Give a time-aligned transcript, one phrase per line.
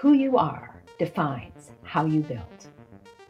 [0.00, 2.68] Who you are defines how you build.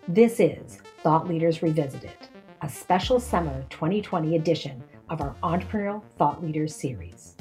[0.06, 2.16] This is Thought Leaders Revisited,
[2.62, 7.34] a special summer 2020 edition of our Entrepreneurial Thought Leaders series.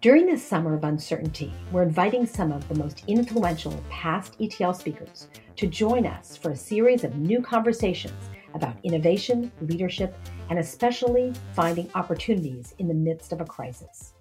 [0.00, 5.26] During this summer of uncertainty, we're inviting some of the most influential past ETL speakers
[5.56, 10.16] to join us for a series of new conversations about innovation, leadership,
[10.48, 14.12] and especially finding opportunities in the midst of a crisis.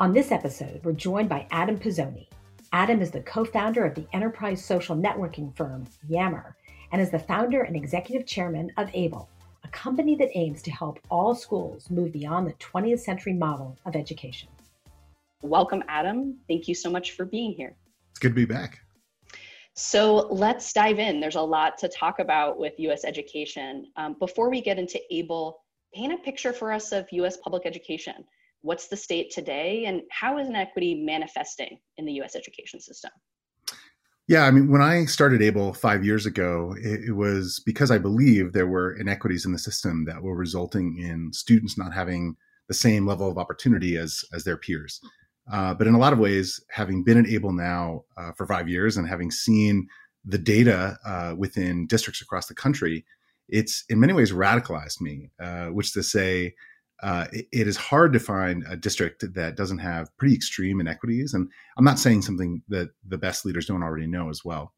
[0.00, 2.26] On this episode, we're joined by Adam Pisoni.
[2.74, 6.56] Adam is the co founder of the enterprise social networking firm Yammer
[6.90, 9.28] and is the founder and executive chairman of Abl,
[9.62, 13.94] a company that aims to help all schools move beyond the 20th century model of
[13.94, 14.48] education.
[15.40, 16.36] Welcome, Adam.
[16.48, 17.76] Thank you so much for being here.
[18.10, 18.80] It's good to be back.
[19.74, 21.20] So let's dive in.
[21.20, 23.86] There's a lot to talk about with US education.
[23.96, 25.52] Um, before we get into Abl,
[25.94, 28.24] paint a picture for us of US public education.
[28.64, 33.10] What's the state today, and how is inequity manifesting in the US education system?
[34.26, 37.98] Yeah, I mean, when I started Abl five years ago, it, it, was because I
[37.98, 42.36] believed there were inequities in the system that were resulting in students not having
[42.68, 44.98] the same level of opportunity as as their peers.
[45.52, 48.66] Uh, but in a lot of ways, having been at Abl now uh, for five
[48.66, 49.86] years and having seen
[50.24, 53.04] the data uh, within districts across the country,
[53.50, 56.54] it's in many ways radicalized me, uh, which to say,
[57.04, 61.34] uh, it, it is hard to find a district that doesn't have pretty extreme inequities.
[61.34, 64.72] And I'm not saying something that the best leaders don't already know as well.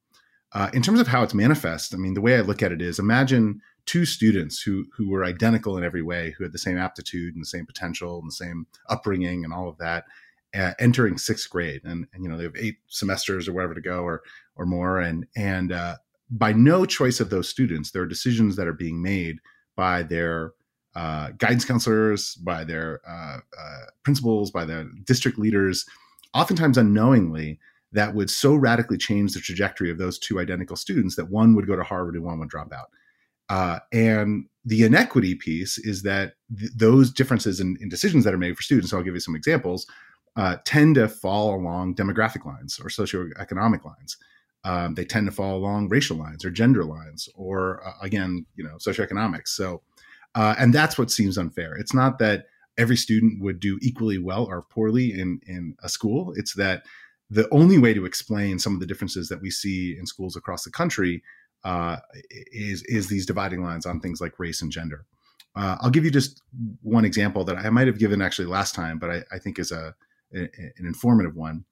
[0.52, 2.82] Uh, in terms of how it's manifest, I mean, the way I look at it
[2.82, 6.78] is imagine two students who who were identical in every way, who had the same
[6.78, 10.04] aptitude and the same potential and the same upbringing and all of that,
[10.52, 13.80] uh, entering sixth grade, and, and you know they have eight semesters or whatever to
[13.80, 14.22] go or
[14.56, 15.96] or more, and and uh,
[16.30, 19.38] by no choice of those students, there are decisions that are being made
[19.76, 20.52] by their
[20.96, 25.84] uh, guidance counselors, by their uh, uh, principals, by their district leaders,
[26.32, 27.60] oftentimes unknowingly,
[27.92, 31.66] that would so radically change the trajectory of those two identical students that one would
[31.66, 32.88] go to Harvard and one would drop out.
[33.50, 38.38] Uh, and the inequity piece is that th- those differences in, in, decisions that are
[38.38, 39.86] made for students, so I'll give you some examples,
[40.34, 44.16] uh, tend to fall along demographic lines or socioeconomic lines.
[44.64, 48.64] Um, they tend to fall along racial lines or gender lines or, uh, again, you
[48.64, 49.48] know, socioeconomics.
[49.48, 49.82] So,
[50.36, 51.74] uh, and that's what seems unfair.
[51.74, 52.46] It's not that
[52.78, 56.32] every student would do equally well or poorly in in a school.
[56.36, 56.84] It's that
[57.30, 60.62] the only way to explain some of the differences that we see in schools across
[60.62, 61.22] the country
[61.64, 61.96] uh,
[62.52, 65.06] is is these dividing lines on things like race and gender.
[65.56, 66.42] Uh, I'll give you just
[66.82, 69.72] one example that I might have given actually last time, but I, I think is
[69.72, 69.94] a
[70.32, 71.64] an informative one.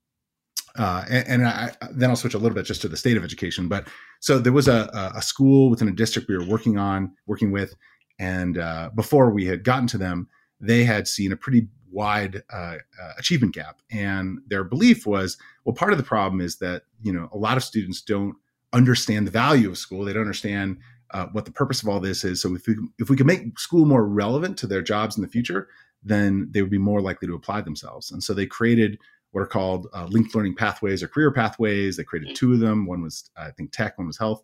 [0.76, 3.24] Uh, and, and I, then I'll switch a little bit just to the state of
[3.24, 3.68] education.
[3.68, 3.86] But
[4.20, 7.74] so there was a, a school within a district we were working on, working with,
[8.18, 10.28] and uh, before we had gotten to them,
[10.60, 15.74] they had seen a pretty wide uh, uh, achievement gap, and their belief was, well,
[15.74, 18.36] part of the problem is that you know a lot of students don't
[18.72, 20.04] understand the value of school.
[20.04, 20.78] They don't understand
[21.12, 22.42] uh, what the purpose of all this is.
[22.42, 25.28] So if we if we can make school more relevant to their jobs in the
[25.28, 25.68] future,
[26.02, 28.10] then they would be more likely to apply themselves.
[28.10, 28.98] And so they created
[29.30, 31.96] what are called uh, linked learning pathways or career pathways.
[31.96, 32.86] They created two of them.
[32.86, 34.42] One was, I think, tech, one was health.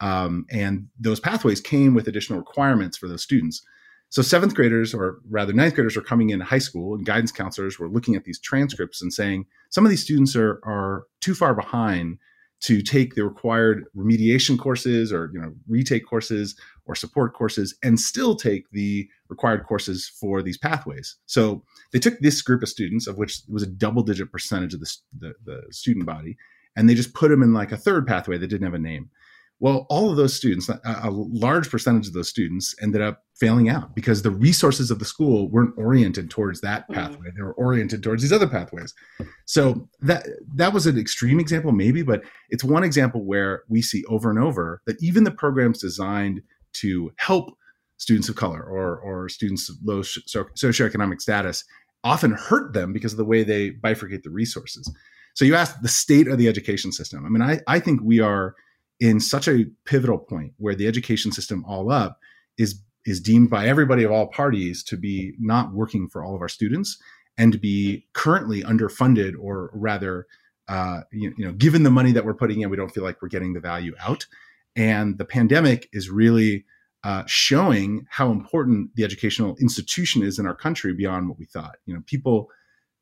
[0.00, 3.62] Um, and those pathways came with additional requirements for those students.
[4.08, 7.78] So seventh graders, or rather ninth graders, were coming in high school, and guidance counselors
[7.78, 11.54] were looking at these transcripts and saying some of these students are are too far
[11.54, 12.18] behind
[12.60, 16.56] to take the required remediation courses or you know retake courses
[16.86, 21.62] or support courses and still take the required courses for these pathways so
[21.92, 24.96] they took this group of students of which was a double digit percentage of the,
[25.18, 26.36] the, the student body
[26.76, 29.10] and they just put them in like a third pathway that didn't have a name
[29.60, 33.94] well, all of those students, a, large percentage of those students ended up failing out
[33.94, 36.94] because the resources of the school weren't oriented towards that mm.
[36.94, 37.28] pathway.
[37.36, 38.94] They were oriented towards these other pathways.
[39.44, 44.02] So that that was an extreme example, maybe, but it's one example where we see
[44.08, 46.40] over and over that even the programs designed
[46.74, 47.50] to help
[47.98, 51.64] students of color or or students of low socioeconomic status
[52.02, 54.90] often hurt them because of the way they bifurcate the resources.
[55.34, 57.26] So you asked the state of the education system.
[57.26, 58.54] I mean, I, I think we are
[59.00, 62.20] in such a pivotal point where the education system all up
[62.58, 66.42] is is deemed by everybody of all parties to be not working for all of
[66.42, 66.98] our students
[67.38, 70.26] and to be currently underfunded or rather
[70.68, 73.20] uh, you, you know given the money that we're putting in we don't feel like
[73.22, 74.26] we're getting the value out.
[74.76, 76.64] And the pandemic is really
[77.02, 81.76] uh, showing how important the educational institution is in our country beyond what we thought.
[81.86, 82.50] You know people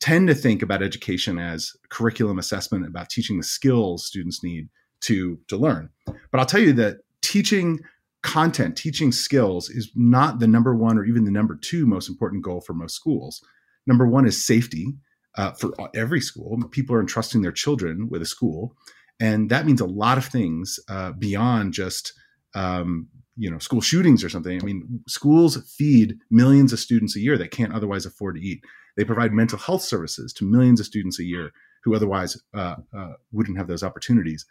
[0.00, 4.68] tend to think about education as curriculum assessment about teaching the skills students need
[5.02, 5.90] to to learn.
[6.06, 7.80] But I'll tell you that teaching
[8.22, 12.42] content, teaching skills is not the number one or even the number two most important
[12.42, 13.44] goal for most schools.
[13.86, 14.96] Number one is safety.
[15.38, 16.58] uh, for every school.
[16.70, 18.76] People are entrusting their children with a school,
[19.20, 22.12] and that means a lot of things uh, beyond just
[22.54, 24.60] um, you know school shootings or something.
[24.60, 28.62] I mean, schools feed millions of students a year that can't otherwise afford to eat.
[28.96, 31.52] They provide mental health services to millions of students a year
[31.84, 34.44] who otherwise uh, uh, wouldn't have those opportunities.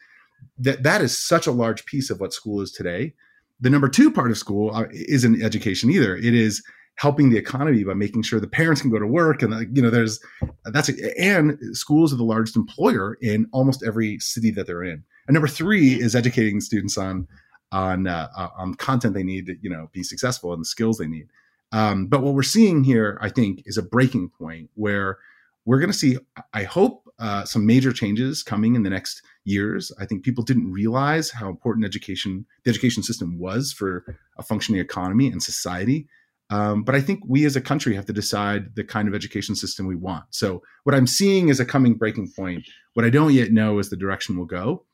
[0.60, 3.14] That that is such a large piece of what school is today.
[3.60, 6.16] The number two part of school uh, isn't education either.
[6.16, 6.64] It is
[6.98, 9.90] helping the economy by making sure the parents can go to work and you know
[9.90, 10.20] there's
[10.66, 15.04] that's a, and schools are the largest employer in almost every city that they're in
[15.28, 17.28] and number three is educating students on
[17.72, 20.98] on uh, uh, on content they need to you know be successful and the skills
[20.98, 21.28] they need
[21.72, 25.18] um, but what we're seeing here i think is a breaking point where
[25.66, 26.18] we're going to see
[26.54, 30.72] i hope uh, some major changes coming in the next years i think people didn't
[30.72, 34.04] realize how important education the education system was for
[34.38, 36.08] a functioning economy and society
[36.50, 39.56] um, but I think we as a country have to decide the kind of education
[39.56, 40.26] system we want.
[40.30, 42.66] So what I'm seeing is a coming breaking point.
[42.94, 44.86] What I don't yet know is the direction we'll go.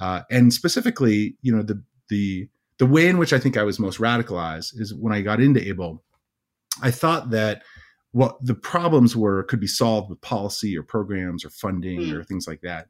[0.00, 2.48] Uh, and specifically, you know, the the
[2.78, 5.60] the way in which I think I was most radicalized is when I got into
[5.60, 6.00] Abl.
[6.82, 7.62] I thought that
[8.16, 12.12] what the problems were could be solved with policy or programs or funding mm.
[12.14, 12.88] or things like that.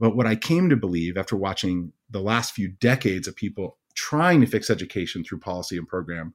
[0.00, 4.40] But what I came to believe after watching the last few decades of people trying
[4.40, 6.34] to fix education through policy and program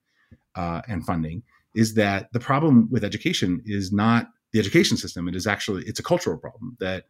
[0.56, 1.44] uh, and funding
[1.76, 6.00] is that the problem with education is not the education system it is actually it's
[6.00, 7.04] a cultural problem that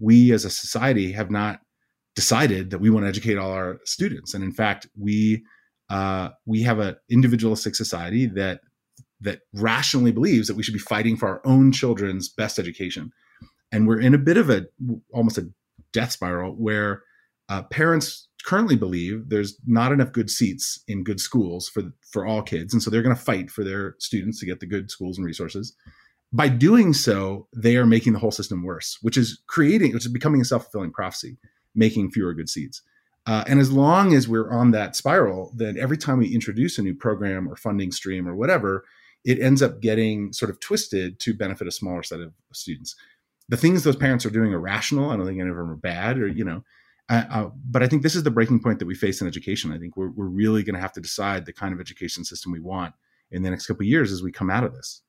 [0.00, 1.60] we as a society have not
[2.16, 5.44] decided that we want to educate all our students and in fact we
[5.90, 8.60] uh, we have an individualistic society that
[9.22, 13.12] that rationally believes that we should be fighting for our own children's best education.
[13.70, 14.66] And we're in a bit of a
[15.12, 15.48] almost a
[15.92, 17.02] death spiral where
[17.48, 22.42] uh, parents currently believe there's not enough good seats in good schools for for all
[22.42, 22.72] kids.
[22.72, 25.26] And so they're going to fight for their students to get the good schools and
[25.26, 25.74] resources.
[26.32, 30.12] By doing so they are making the whole system worse which is creating which is
[30.12, 31.38] becoming a self-fulfilling prophecy
[31.74, 32.82] making fewer good seats.
[33.24, 36.82] Uh, and as long as we're on that spiral then every time we introduce a
[36.82, 38.84] new program or funding stream or whatever
[39.24, 42.96] it ends up getting sort of twisted to benefit a smaller set of students
[43.48, 45.76] the things those parents are doing are rational i don't think any of them are
[45.76, 46.62] bad or you know
[47.08, 49.72] uh, uh, but I think this is the breaking point that we face in education.
[49.72, 52.52] I think we're, we're really going to have to decide the kind of education system
[52.52, 52.94] we want
[53.30, 55.02] in the next couple of years as we come out of this.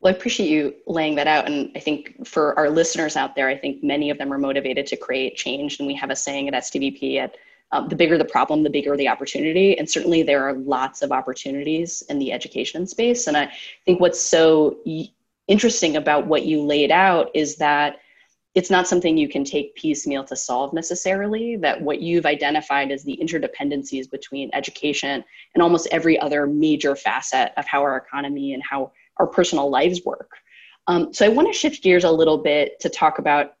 [0.00, 1.46] Well, I appreciate you laying that out.
[1.46, 4.86] And I think for our listeners out there, I think many of them are motivated
[4.86, 5.78] to create change.
[5.78, 7.36] And we have a saying at STVP at
[7.72, 9.78] um, the bigger the problem, the bigger the opportunity.
[9.78, 13.26] And certainly there are lots of opportunities in the education space.
[13.26, 13.52] And I
[13.84, 14.78] think what's so
[15.48, 17.96] interesting about what you laid out is that
[18.54, 23.04] it's not something you can take piecemeal to solve necessarily that what you've identified as
[23.04, 25.22] the interdependencies between education
[25.54, 30.02] and almost every other major facet of how our economy and how our personal lives
[30.04, 30.30] work
[30.86, 33.52] um, so i want to shift gears a little bit to talk about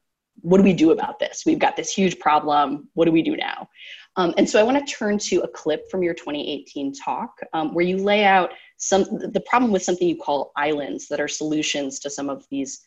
[0.42, 3.36] what do we do about this we've got this huge problem what do we do
[3.36, 3.68] now
[4.16, 7.74] um, and so i want to turn to a clip from your 2018 talk um,
[7.74, 11.98] where you lay out some the problem with something you call islands that are solutions
[11.98, 12.80] to some of these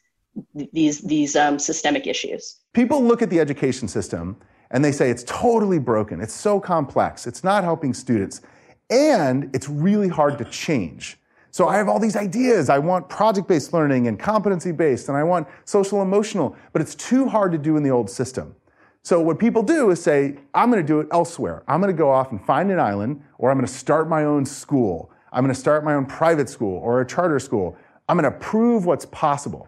[0.72, 2.60] these these um, systemic issues.
[2.74, 4.38] People look at the education system
[4.72, 6.22] and they say it's totally broken.
[6.22, 7.28] It's so complex.
[7.28, 8.42] It's not helping students,
[8.90, 11.18] and it's really hard to change.
[11.52, 12.70] So I have all these ideas.
[12.70, 17.52] I want project-based learning and competency-based, and I want social emotional, but it's too hard
[17.52, 18.56] to do in the old system.
[19.04, 21.64] So what people do is say, I'm going to do it elsewhere.
[21.68, 24.24] I'm going to go off and find an island, or I'm going to start my
[24.24, 25.12] own school.
[25.34, 27.76] I'm going to start my own private school or a charter school.
[28.08, 29.68] I'm going to prove what's possible.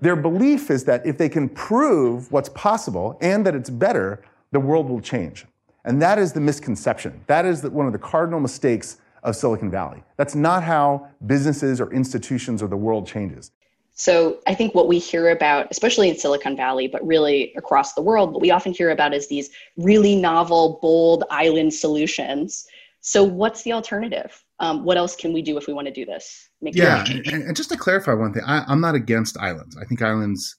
[0.00, 4.22] Their belief is that if they can prove what's possible and that it's better,
[4.52, 5.46] the world will change.
[5.84, 7.22] And that is the misconception.
[7.26, 10.02] That is the, one of the cardinal mistakes of Silicon Valley.
[10.16, 13.50] That's not how businesses or institutions or the world changes.
[13.96, 18.02] So I think what we hear about, especially in Silicon Valley, but really across the
[18.02, 22.66] world, what we often hear about is these really novel, bold island solutions.
[23.00, 24.44] So what's the alternative?
[24.60, 26.48] um, what else can we do if we want to do this?
[26.60, 29.76] Make yeah, and, and, just to clarify one thing, I, am not against islands.
[29.76, 30.56] I think islands,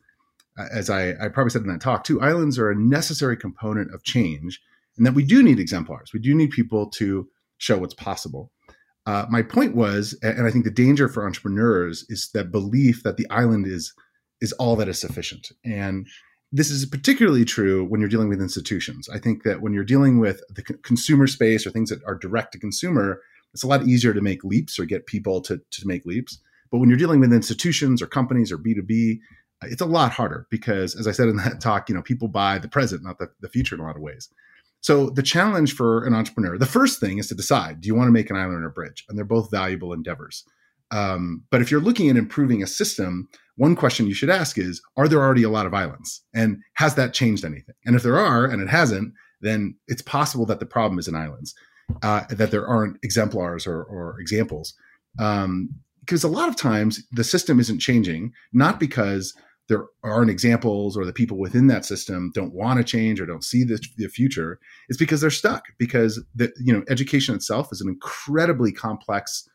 [0.60, 3.94] uh, as I, I probably said in that talk too, islands are a necessary component
[3.94, 4.60] of change,
[4.98, 6.12] and that we do need exemplars.
[6.14, 8.52] We do need people to show what's possible.
[9.06, 13.18] Uh, my point was, and I think the danger for entrepreneurs is that belief that
[13.18, 13.94] the island is
[14.42, 16.08] is all that is sufficient, and
[16.52, 19.10] this is particularly true when you're dealing with institutions.
[19.10, 22.54] I think that when you're dealing with the consumer space or things that are direct
[22.54, 23.22] to consumer,
[23.54, 26.40] it's a lot easier to make leaps or get people to, to make leaps.
[26.72, 29.20] But when you're dealing with institutions or companies or B2B,
[29.64, 32.58] it's a lot harder because, as I said in that talk, you know, people buy
[32.58, 34.30] the present, not the, the future in a lot of ways.
[34.86, 38.08] So the challenge for an entrepreneur, the first thing is to decide, do you want
[38.08, 39.04] to make an island or a bridge?
[39.10, 40.44] And they're both valuable endeavors.
[40.92, 44.84] Um, but if you're looking at improving a system, one question you should ask is
[44.96, 46.22] Are there already a lot of islands?
[46.36, 47.74] And has that changed anything?
[47.88, 49.12] And if there are, and it hasn't,
[49.42, 51.56] then it's possible that the problem is in islands,
[52.04, 54.76] uh, that there aren't exemplars or, or examples.
[55.18, 55.70] Um,
[56.02, 59.34] because a lot of times the system isn't changing, not because
[59.68, 63.44] there aren't examples or the people within that system don't want to change or don't
[63.44, 64.60] see the, the future.
[64.90, 69.48] It's because they're stuck because the, you know education itself is an incredibly complex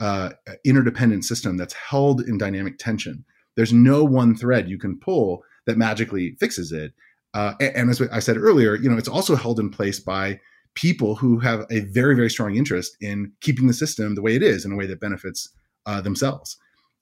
[0.00, 0.30] uh,
[0.64, 3.24] interdependent system that's held in dynamic tension.
[3.56, 6.92] There's no one thread you can pull that magically fixes it.
[7.34, 10.38] Uh, and, and as I said earlier, you know, it's also held in place by
[10.74, 14.42] people who have a very, very strong interest in keeping the system the way it
[14.42, 15.48] is in a way that benefits
[15.86, 16.58] uh, themselves.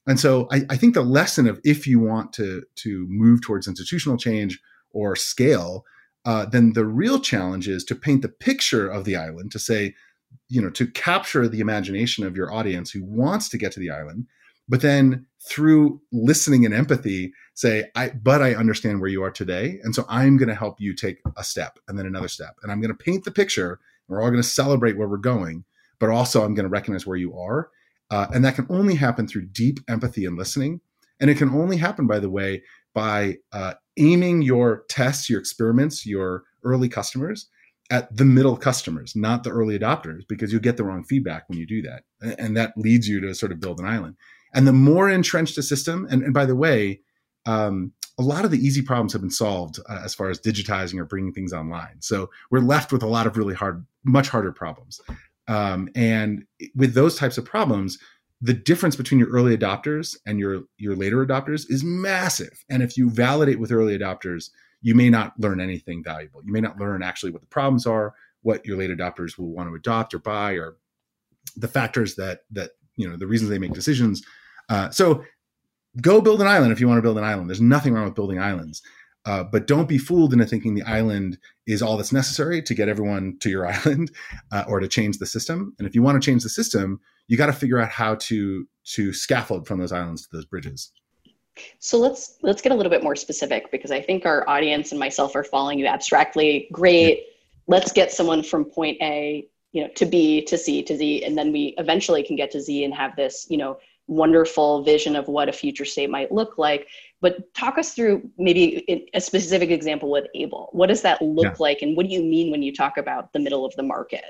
[0.06, 3.66] And so I, I, think the lesson of if you want to to move towards
[3.66, 5.84] institutional change or scale,
[6.25, 9.94] uh, then the real challenge is to paint the picture of the island to say,
[10.49, 13.90] you know, to capture the imagination of your audience who wants to get to the
[13.90, 14.26] island,
[14.68, 19.78] but then through listening and empathy, say, I but I understand where you are today.
[19.82, 22.56] And so I'm going to help you take a step and then another step.
[22.62, 23.80] And I'm going to paint the picture.
[24.08, 25.64] We're all going to celebrate where we're going,
[25.99, 27.70] but also I'm going to recognize where you are
[28.11, 30.80] uh, and that can only happen through deep empathy and listening.
[31.20, 32.62] And it can only happen, by the way,
[32.94, 37.49] by uh, aiming your tests, your experiments, your early customers
[37.90, 41.58] at the middle customers, not the early adopters, because you get the wrong feedback when
[41.58, 42.04] you do that.
[42.38, 44.16] And that leads you to sort of build an island.
[44.54, 47.00] And the more entrenched a system, and, and by the way,
[47.46, 50.99] um, a lot of the easy problems have been solved uh, as far as digitizing
[50.99, 52.00] or bringing things online.
[52.00, 55.00] So we're left with a lot of really hard, much harder problems.
[55.48, 57.98] Um, and with those types of problems,
[58.40, 62.64] the difference between your early adopters and your your later adopters is massive.
[62.68, 64.50] And if you validate with early adopters,
[64.82, 66.42] you may not learn anything valuable.
[66.44, 69.70] You may not learn actually what the problems are, what your late adopters will want
[69.70, 70.76] to adopt or buy, or
[71.56, 74.22] the factors that that you know the reasons they make decisions.
[74.68, 75.24] Uh, so
[76.00, 77.48] go build an island if you want to build an island.
[77.48, 78.82] There's nothing wrong with building islands.
[79.26, 82.88] Uh, but don't be fooled into thinking the island is all that's necessary to get
[82.88, 84.11] everyone to your island
[84.52, 85.75] uh, or to change the system.
[85.78, 88.66] And if you want to change the system, you got to figure out how to
[88.85, 90.93] to scaffold from those islands to those bridges.
[91.78, 94.99] So let's let's get a little bit more specific because I think our audience and
[94.99, 96.69] myself are following you abstractly.
[96.73, 97.19] Great.
[97.19, 97.25] Yeah.
[97.66, 101.38] Let's get someone from point A, you know, to B to C to Z, and
[101.38, 105.28] then we eventually can get to Z and have this, you know, wonderful vision of
[105.28, 106.88] what a future state might look like.
[107.20, 110.68] But talk us through maybe a specific example with Abl.
[110.73, 111.54] What does that look yeah.
[111.58, 114.25] like, and what do you mean when you talk about the middle of the market?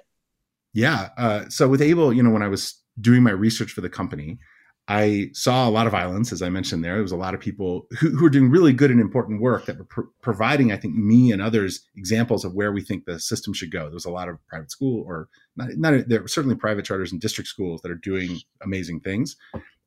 [0.73, 1.11] Yeah.
[1.17, 4.39] Uh, so with Abl, you know, when I was doing my research for the company,
[4.87, 6.95] I saw a lot of islands, as I mentioned there.
[6.95, 9.65] There was a lot of people who, who were doing really good and important work
[9.65, 13.19] that were pr- providing, I think, me and others examples of where we think the
[13.19, 13.85] system should go.
[13.85, 17.13] There was a lot of private school, or not, not there were certainly private charters
[17.13, 19.37] and district schools that are doing amazing things.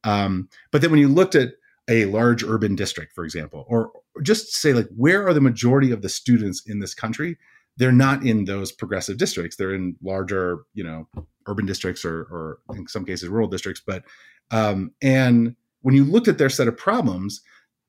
[0.04, 1.50] Um, but then when you looked at
[1.88, 3.92] a large urban district, for example, or
[4.24, 7.38] just say like, where are the majority of the students in this country?
[7.78, 9.58] They're not in those progressive districts.
[9.58, 11.08] They're in larger, you know,
[11.48, 13.82] urban districts or, or in some cases rural districts.
[13.86, 14.04] But
[14.52, 17.42] um, and when you looked at their set of problems,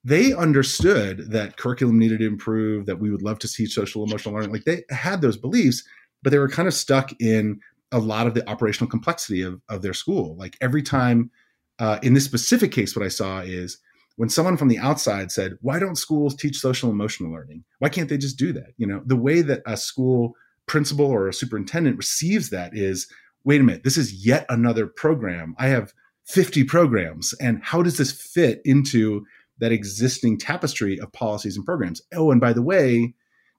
[0.05, 4.35] they understood that curriculum needed to improve, that we would love to see social emotional
[4.35, 4.53] learning.
[4.53, 5.83] Like they had those beliefs,
[6.23, 7.61] but they were kind of stuck in
[7.91, 10.37] a lot of the operational complexity of, of their school.
[10.37, 11.31] Like every time,
[11.79, 13.79] uh, in this specific case, what I saw is
[14.17, 17.65] when someone from the outside said, "Why don't schools teach social emotional learning?
[17.79, 20.35] Why can't they just do that?" You know, the way that a school
[20.67, 23.07] principal or a superintendent receives that is,
[23.45, 25.55] "Wait a minute, this is yet another program.
[25.59, 25.93] I have."
[26.29, 27.33] 50 programs.
[27.41, 29.27] And how does this fit into
[29.59, 32.03] that existing tapestry of policies and programs?
[32.15, 33.15] Oh and by the way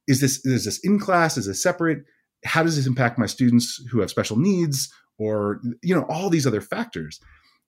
[0.08, 1.38] is this is this in class?
[1.38, 2.04] Is this separate?
[2.46, 6.48] How does this impact my students who have special needs or you know all these
[6.48, 7.20] other factors?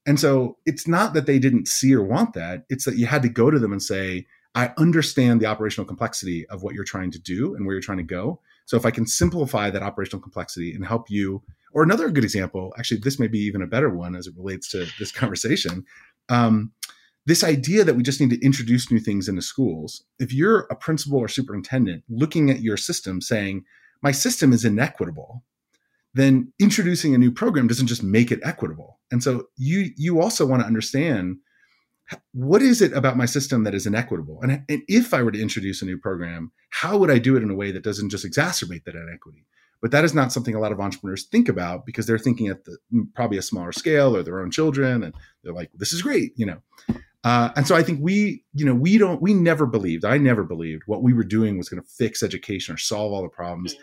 [0.06, 2.66] And so it's not that they didn't see or want that.
[2.70, 6.46] It's that you had to go to them and say i understand the operational complexity
[6.48, 8.40] of what you're trying to do and where you're trying to go.
[8.66, 12.74] So if i can simplify that operational complexity and help you or another good example,
[12.78, 15.86] actually, this may be even a better one as it relates to this conversation.
[16.30, 16.72] Um,
[17.26, 20.04] this idea that we just need to introduce new things into schools.
[20.20, 23.64] If you're a principal or superintendent looking at your system saying,
[24.02, 25.44] my system is inequitable,
[26.14, 29.00] then introducing a new program doesn't just make it equitable.
[29.12, 31.38] And so you you also want to understand
[32.34, 34.40] what is it about my system that is inequitable?
[34.42, 37.44] And, and if I were to introduce a new program, how would I do it
[37.44, 39.46] in a way that doesn't just exacerbate that inequity?
[39.82, 42.66] But that is not something a lot of entrepreneurs think about because they're thinking at
[42.66, 42.78] the
[43.16, 46.46] probably a smaller scale or their own children, and they're like, "This is great," you
[46.46, 46.62] know.
[47.24, 50.44] Uh, and so I think we, you know, we don't, we never believed, I never
[50.44, 53.76] believed what we were doing was going to fix education or solve all the problems.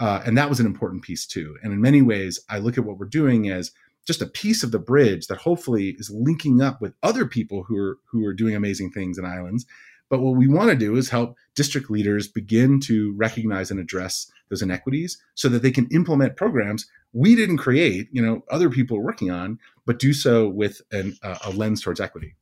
[0.00, 1.56] Uh, and that was an important piece too.
[1.62, 3.70] And in many ways, I look at what we're doing as
[4.06, 7.78] just a piece of the bridge that hopefully is linking up with other people who
[7.78, 9.64] are who are doing amazing things in islands.
[10.10, 14.30] But what we want to do is help district leaders begin to recognize and address
[14.50, 18.96] those inequities so that they can implement programs we didn't create, you know, other people
[18.98, 22.34] are working on, but do so with an, uh, a lens towards equity.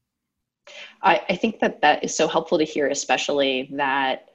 [1.02, 4.30] I, I think that that is so helpful to hear, especially that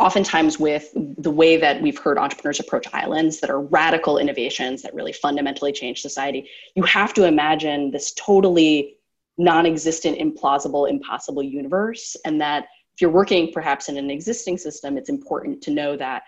[0.00, 4.94] oftentimes with the way that we've heard entrepreneurs approach islands that are radical innovations that
[4.94, 8.96] really fundamentally change society you have to imagine this totally
[9.38, 12.64] non-existent implausible impossible universe and that
[12.94, 16.22] if you're working perhaps in an existing system it's important to know that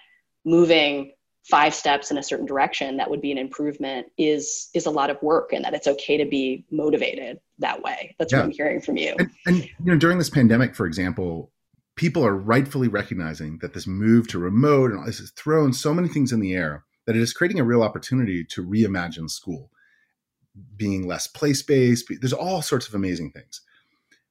[0.44, 1.12] moving
[1.44, 5.10] five steps in a certain direction that would be an improvement is is a lot
[5.10, 8.14] of work and that it's okay to be motivated that way.
[8.18, 8.38] That's yeah.
[8.38, 9.14] what i'm hearing from you.
[9.18, 11.50] And, and you know during this pandemic for example
[11.96, 16.08] people are rightfully recognizing that this move to remote and this has thrown so many
[16.08, 19.70] things in the air that it is creating a real opportunity to reimagine school,
[20.76, 22.06] being less place based.
[22.20, 23.60] There's all sorts of amazing things.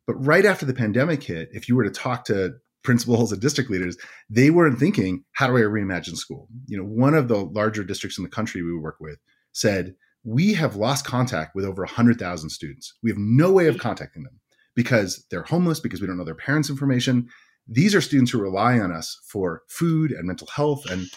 [0.07, 3.69] But right after the pandemic hit, if you were to talk to principals and district
[3.69, 3.97] leaders,
[4.29, 6.47] they weren't thinking, how do I reimagine school?
[6.67, 9.19] You know, one of the larger districts in the country we work with
[9.51, 12.93] said, we have lost contact with over 100,000 students.
[13.01, 13.81] We have no way of hmm.
[13.81, 14.39] contacting them
[14.75, 17.27] because they're homeless, because we don't know their parents' information,
[17.67, 21.07] these are students who rely on us for food and mental health and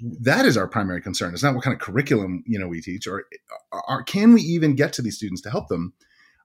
[0.00, 1.34] that is our primary concern.
[1.34, 3.24] It's not what kind of curriculum you know we teach or,
[3.72, 5.92] or can we even get to these students to help them?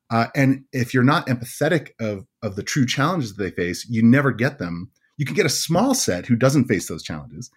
[0.10, 4.04] Uh, and if you're not empathetic of of the true challenges that they face you
[4.04, 4.92] never get them.
[5.18, 7.52] You can get a small set who doesn't face those challenges.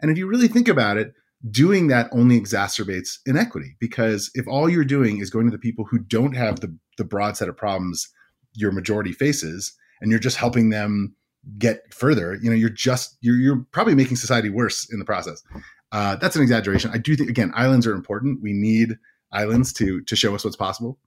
[0.00, 1.14] And if you really think about it
[1.50, 5.84] doing that only exacerbates inequity because if all you're doing is going to the people
[5.84, 8.08] who don't have the, the broad set of problems
[8.54, 11.14] your majority faces and you're just helping them
[11.58, 15.42] get further, you know, you're just you're you're probably making society worse in the process.
[15.90, 16.90] Uh, that's an exaggeration.
[16.92, 18.42] I do think again, islands are important.
[18.42, 18.98] We need
[19.32, 20.98] islands to to show us what's possible.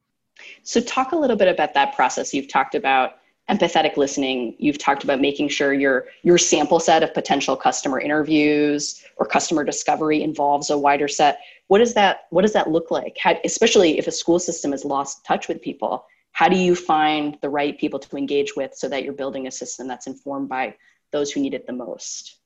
[0.63, 2.33] So talk a little bit about that process.
[2.33, 3.13] You've talked about
[3.49, 4.55] empathetic listening.
[4.57, 9.63] You've talked about making sure your your sample set of potential customer interviews or customer
[9.63, 11.39] discovery involves a wider set.
[11.67, 13.17] What does that what does that look like?
[13.19, 17.37] How, especially if a school system has lost touch with people how do you find
[17.41, 20.75] the right people to engage with so that you're building a system that's informed by
[21.13, 22.39] those who need it the most?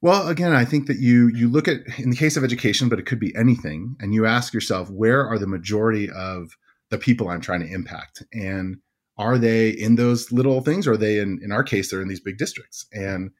[0.00, 3.00] Well again i think that you you look at in the case of education but
[3.00, 6.56] it could be anything and you ask yourself where are the majority of
[6.90, 8.22] the people i'm trying to impact?
[8.32, 8.76] And
[9.16, 12.06] are they in those little things or are they in in our case they're in
[12.06, 12.86] these big districts?
[12.92, 13.32] And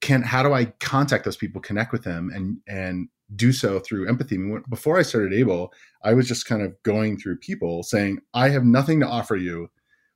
[0.00, 4.08] can how do i contact those people connect with them and and do so through
[4.08, 4.38] empathy.
[4.68, 5.70] Before I started Abl,
[6.02, 9.70] I was just kind of going through people saying, I have nothing to offer you,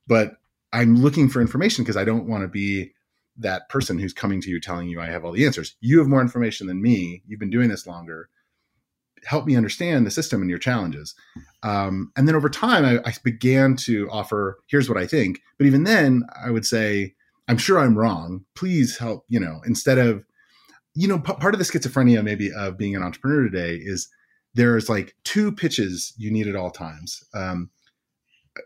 [0.07, 0.33] but
[0.71, 2.91] I'm looking for information because I don't want to be
[3.37, 5.75] that person who's coming to you telling you I have all the answers.
[5.81, 7.23] You have more information than me.
[7.25, 8.29] You've been doing this longer.
[9.25, 11.15] Help me understand the system and your challenges.
[11.63, 15.41] Um, and then over time, I, I began to offer, here's what I think.
[15.57, 17.15] But even then, I would say,
[17.47, 18.45] I'm sure I'm wrong.
[18.55, 20.23] Please help, you know, instead of
[20.99, 24.09] you know, p- part of the schizophrenia maybe of being an entrepreneur today is
[24.53, 27.69] there's like two pitches you need at all times, um,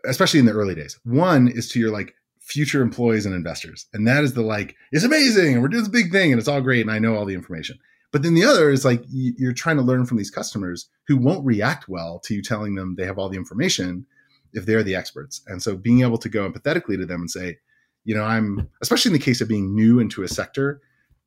[0.07, 0.99] especially in the early days.
[1.03, 5.03] One is to your like future employees and investors, and that is the like it's
[5.03, 7.25] amazing and we're doing this big thing and it's all great and I know all
[7.25, 7.77] the information.
[8.11, 11.45] But then the other is like you're trying to learn from these customers who won't
[11.45, 14.07] react well to you telling them they have all the information
[14.53, 15.41] if they're the experts.
[15.45, 17.57] And so being able to go empathetically to them and say,
[18.05, 20.81] you know, I'm especially in the case of being new into a sector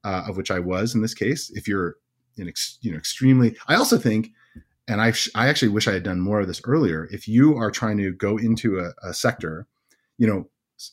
[0.04, 1.50] uh, of which I was in this case.
[1.54, 1.96] If you're
[2.36, 4.30] in ex, you know extremely, I also think,
[4.88, 7.08] and I I actually wish I had done more of this earlier.
[7.10, 9.66] If you are trying to go into a, a sector,
[10.18, 10.48] you know,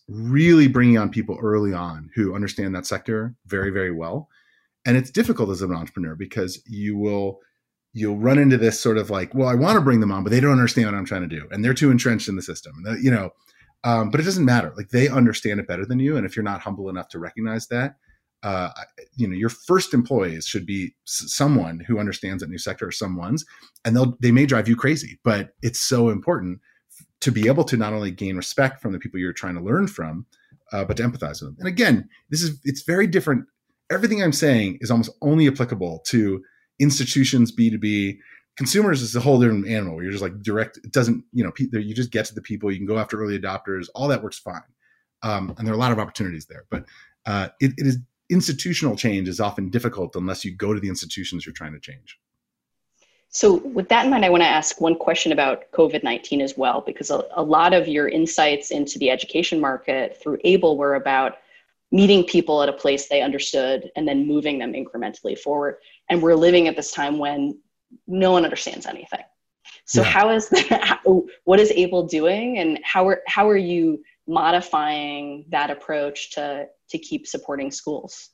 [0.08, 4.30] really bringing on people early on who understand that sector very very well,
[4.86, 7.39] and it's difficult as an entrepreneur because you will
[7.94, 10.32] you'll run into this sort of like, well, I want to bring them on, but
[10.32, 12.74] they don't understand what I'm trying to do, and they're too entrenched in the system.
[13.02, 13.30] You know,
[13.84, 14.74] um, but it doesn't matter.
[14.76, 17.68] Like they understand it better than you, and if you're not humble enough to recognize
[17.68, 17.96] that,
[18.43, 18.69] uh,
[19.15, 23.45] you know your first employees should be someone who understands that new sector or someone's
[23.86, 26.60] and they'll they may drive you crazy but it's so important
[27.21, 29.88] to be able to not only gain respect from the people you're trying to learn
[29.88, 30.25] from
[30.73, 31.56] uh, but to empathize with them.
[31.60, 33.45] And again this is it's very different.
[33.91, 36.43] Everything i'm saying is almost only applicable to
[36.79, 38.17] institutions b2b
[38.58, 40.01] consumers is a whole different animal.
[40.01, 42.77] You're just like direct it doesn't you know you just get to the people you
[42.77, 44.62] can go after early adopters all that works fine.
[45.21, 46.86] Um, and there are a lot of opportunities there but
[47.25, 47.97] uh, it, it is
[48.30, 52.20] institutional change is often difficult unless you go to the institutions you're trying to change.
[53.30, 56.56] So, with that in mind, I want to ask one question about COVID 19 as
[56.56, 60.94] well, because a, a, lot of your insights into the education market through Abl were
[60.94, 61.38] about
[61.92, 65.78] meeting people at a place they understood and then moving them incrementally forward.
[66.10, 67.60] And we're living at this time when
[68.08, 69.24] no one understands anything.
[69.86, 70.08] So yeah.
[70.08, 71.02] how is that?
[71.46, 76.99] What is Abl doing, and how are how are you modifying that approach to to
[76.99, 78.29] keep supporting schools?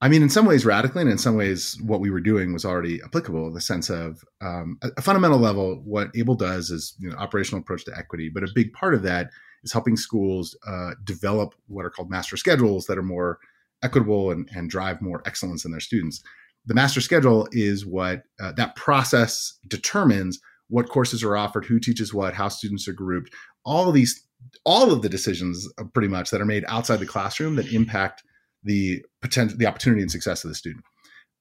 [0.00, 2.64] I mean, in some ways radically, and in some ways, what we were doing was
[2.64, 3.46] already applicable.
[3.46, 7.60] In the sense of um, a, fundamental level, what Abl does is you know operational
[7.60, 9.30] approach to equity, but a big part of that
[9.62, 13.38] is helping schools uh, develop what are called master schedules that are more
[13.82, 16.22] equitable and, and drive more excellence in their students.
[16.66, 22.12] The master schedule is what uh, that process determines what courses are offered, who teaches
[22.12, 23.32] what, how students are grouped,
[23.64, 24.26] all these,
[24.64, 28.22] all of the decisions uh, pretty much that are made outside the classroom that impact
[28.62, 30.84] the potential, the opportunity and success of the student.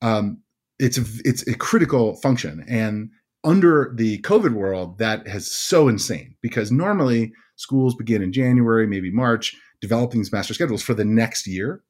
[0.01, 0.41] Um,
[0.79, 3.09] it's a, it's a critical function, and
[3.43, 9.11] under the COVID world, that has so insane because normally schools begin in January, maybe
[9.11, 11.83] March, developing these master schedules for the next year.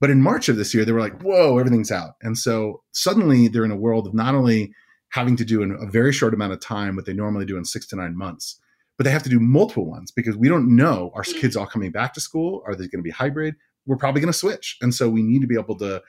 [0.00, 3.48] But in March of this year, they were like, "Whoa, everything's out," and so suddenly
[3.48, 4.72] they're in a world of not only
[5.10, 7.64] having to do in a very short amount of time what they normally do in
[7.64, 8.58] six to nine months,
[9.00, 11.90] but they have to do multiple ones because we don't know are kids all coming
[11.90, 12.62] back to school?
[12.66, 13.54] Are they going to be hybrid?
[13.86, 14.76] we're probably going to switch.
[14.80, 16.02] And so we need to be able to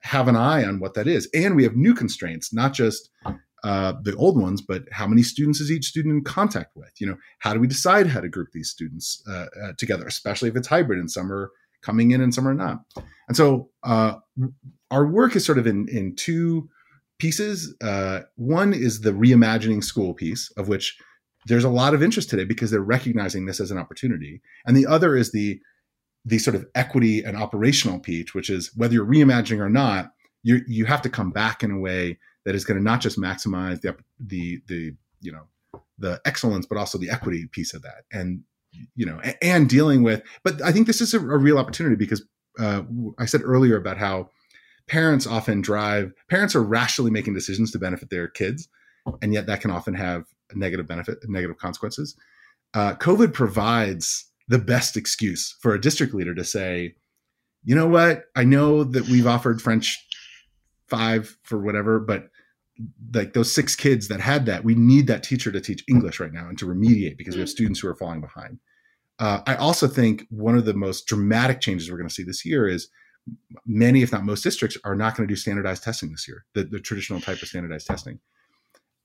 [0.00, 1.28] have an eye on what that is.
[1.34, 3.10] And we have new constraints, not just
[3.64, 6.92] uh, the old ones, but how many students is each student in contact with?
[6.98, 10.48] You know, how do we decide how to group these students uh, uh, together, especially
[10.48, 11.50] if it's hybrid and some are
[11.82, 12.80] coming in and some are not?
[13.28, 14.14] And so uh,
[14.90, 16.68] our work is sort of in in two
[17.18, 17.74] pieces.
[17.82, 20.96] Uh, one is the reimagining school piece, of which
[21.48, 24.86] there's a lot of interest today because they're recognizing this as an opportunity, and the
[24.86, 25.60] other is the
[26.24, 30.60] the sort of equity and operational piece, which is whether you're reimagining or not, you
[30.66, 33.80] you have to come back in a way that is going to not just maximize
[33.80, 35.48] the the the you know
[35.98, 38.42] the excellence, but also the equity piece of that, and
[38.94, 40.22] you know, and, and dealing with.
[40.44, 42.24] But I think this is a, a real opportunity because
[42.58, 42.82] uh,
[43.18, 44.30] I said earlier about how
[44.88, 46.12] parents often drive.
[46.28, 48.68] Parents are rationally making decisions to benefit their kids,
[49.22, 52.16] and yet that can often have negative benefit, negative consequences.
[52.74, 56.94] Uh, COVID provides the best excuse for a district leader to say,
[57.64, 58.24] you know what?
[58.36, 59.98] I know that we've offered French
[60.88, 62.28] five for whatever, but
[63.12, 66.32] like those six kids that had that, we need that teacher to teach English right
[66.32, 67.52] now and to remediate because we have mm.
[67.52, 68.58] students who are falling behind.
[69.18, 72.44] Uh, I also think one of the most dramatic changes we're going to see this
[72.44, 72.88] year is
[73.66, 76.64] many, if not most districts, are not going to do standardized testing this year, the,
[76.64, 78.20] the traditional type of standardized testing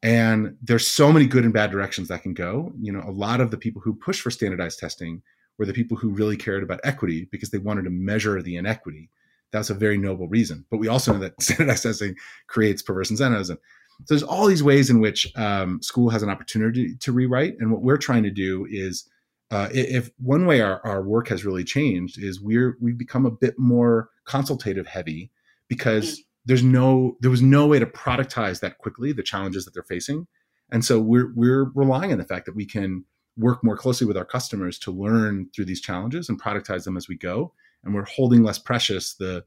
[0.03, 2.71] and there's so many good and bad directions that can go.
[2.79, 5.21] You know a lot of the people who push for standardized testing
[5.57, 9.09] were the people who really cared about equity because they wanted to measure the inequity.
[9.51, 10.65] That's a very noble reason.
[10.69, 12.15] But we also know that standardized testing
[12.47, 13.59] creates perverse incentives and
[13.99, 17.55] so there's all these ways in which um, school has an opportunity to rewrite.
[17.59, 19.07] And what we're trying to do is
[19.51, 23.31] uh, if one way our, our work has really changed is we're we've become a
[23.31, 25.31] bit more consultative heavy
[25.67, 29.73] because mm there's no there was no way to productize that quickly the challenges that
[29.73, 30.27] they're facing.
[30.71, 33.05] And so we're we're relying on the fact that we can
[33.37, 37.07] work more closely with our customers to learn through these challenges and productize them as
[37.07, 37.53] we go.
[37.83, 39.45] And we're holding less precious the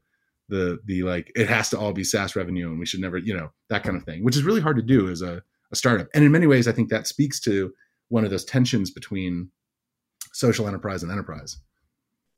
[0.49, 3.37] the the like it has to all be SaaS revenue and we should never you
[3.37, 6.09] know that kind of thing which is really hard to do as a, a startup.
[6.15, 7.73] And in many ways I think that speaks to
[8.09, 9.51] one of those tensions between
[10.33, 11.59] social enterprise and enterprise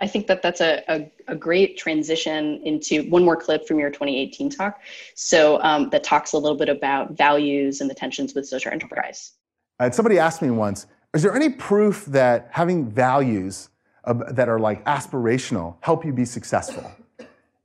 [0.00, 3.90] I think that that's a, a, a, great transition into one more clip from your
[3.90, 4.80] 2018 talk.
[5.14, 9.32] So um, that talks a little bit about values and the tensions with social enterprise.
[9.80, 13.70] Uh, somebody asked me once, is there any proof that having values
[14.04, 16.90] uh, that are like aspirational help you be successful?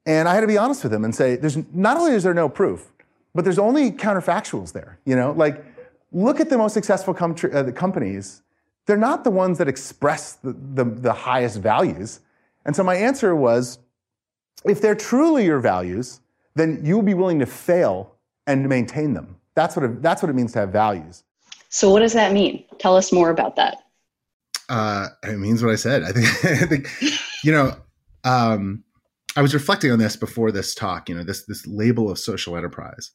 [0.06, 2.34] And I had to be honest with them and say, there's not only is there
[2.34, 2.92] no proof,
[3.36, 5.00] but there's only counterfactuals there.
[5.06, 5.64] You know, like
[6.12, 8.42] look at the most successful com- uh, the companies
[8.86, 12.20] they're not the ones that express the, the, the highest values.
[12.66, 13.80] And so my answer was
[14.66, 16.22] if they're truly your values,
[16.56, 18.16] then you'll be willing to fail
[18.48, 19.38] and maintain them.
[19.56, 21.24] That's what it, that's what it means to have values.
[21.70, 22.64] So, what does that mean?
[22.80, 23.78] Tell us more about that.
[24.70, 26.04] Uh, it means what I said.
[26.04, 26.88] I think, I think
[27.44, 27.76] you know,
[28.24, 28.84] um,
[29.36, 31.10] I was reflecting on this before this talk.
[31.10, 33.12] You know, this this label of social enterprise.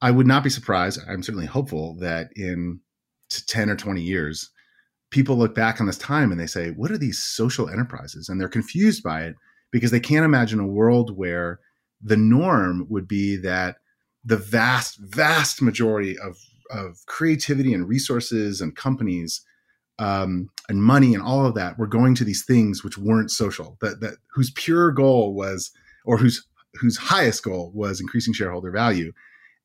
[0.00, 1.00] I would not be surprised.
[1.08, 2.80] I'm certainly hopeful that in
[3.46, 4.50] ten or twenty years,
[5.10, 8.28] people look back on this time and they say, what are these social enterprises?
[8.28, 9.36] And they're confused by it
[9.70, 11.60] because they can't imagine a world where
[12.02, 13.76] the norm would be that
[14.24, 16.36] the vast, vast majority of,
[16.70, 19.42] of creativity and resources and companies
[19.98, 23.76] um, and money and all of that were going to these things which weren't social,
[23.80, 25.70] that, that whose pure goal was,
[26.04, 29.12] or whose whose highest goal was increasing shareholder value.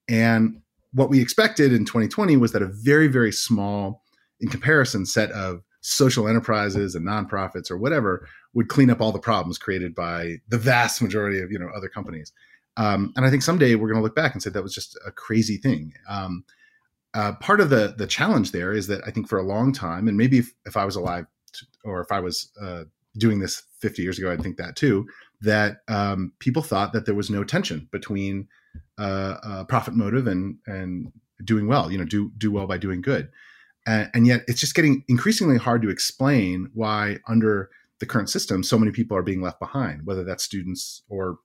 [0.08, 0.62] And
[0.93, 4.03] what we expected in 2020 was that a very, very small
[4.43, 9.19] in comparison set of social enterprises and nonprofits or whatever would clean up all the
[9.19, 12.32] problems created by the vast majority of you know other companies.
[12.77, 14.97] Um, and I think someday we're going to look back and say that was just
[15.06, 15.93] a crazy thing.
[16.10, 16.43] Um,
[17.13, 20.08] uh, part of the the challenge there is that I think for a long time,
[20.08, 22.84] and maybe if, if I was alive to, or if I was uh,
[23.17, 25.08] doing this 50 years ago, I'd think that too.
[25.41, 28.47] That um, people thought that there was no tension between
[28.97, 31.12] uh, profit motive and and
[31.43, 31.91] doing well.
[31.91, 33.29] You know, do do well by doing good,
[33.86, 37.69] and, and yet it's just getting increasingly hard to explain why under
[38.00, 41.38] the current system so many people are being left behind, whether that's students or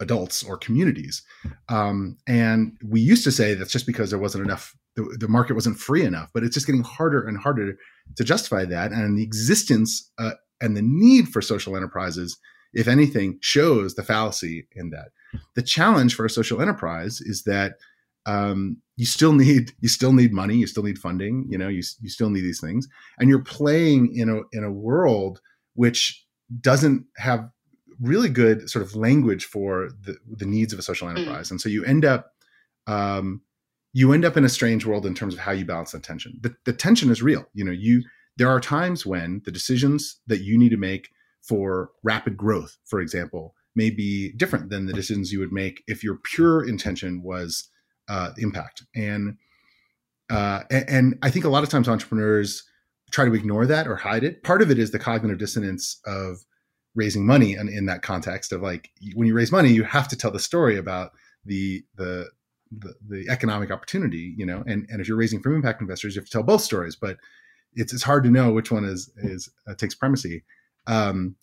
[0.00, 1.22] adults or communities.
[1.68, 5.54] Um, and we used to say that's just because there wasn't enough, the, the, market
[5.54, 7.76] wasn't free enough, but it's just getting harder and harder
[8.16, 8.92] to justify that.
[8.92, 12.38] And the existence uh, and the need for social enterprises,
[12.72, 15.08] if anything, shows the fallacy in that.
[15.54, 17.74] The challenge for a social enterprise is that
[18.26, 21.82] um, you still need you still need money, you still need funding, you know, you
[22.00, 25.40] you still need these things, and you're playing in a in a world
[25.74, 26.24] which
[26.60, 27.48] doesn't have
[28.00, 31.16] really good sort of language for the, the needs of a social mm.
[31.16, 31.48] enterprise.
[31.48, 31.52] Mm.
[31.52, 32.32] And so you end up
[32.86, 33.42] um,
[33.92, 36.38] you end up in a strange world in terms of how you balance the tension.
[36.42, 37.46] The, the tension is real.
[37.54, 38.02] You know, you
[38.36, 41.08] there are times when the decisions that you need to make
[41.42, 46.02] for rapid growth, for example, may be different than the decisions you would make if
[46.02, 47.68] your pure intention was
[48.08, 48.84] uh, impact.
[48.94, 49.36] And,
[50.30, 52.64] uh, and I think a lot of times entrepreneurs
[53.10, 54.42] try to ignore that or hide it.
[54.42, 56.38] Part of it is the cognitive dissonance of
[56.96, 60.16] raising money and in that context of like when you raise money you have to
[60.16, 61.12] tell the story about
[61.44, 62.28] the the
[62.72, 66.20] the, the economic opportunity you know and and if you're raising from impact investors you
[66.20, 67.18] have to tell both stories but
[67.74, 70.42] it's it's hard to know which one is is uh, takes primacy
[70.88, 71.36] um,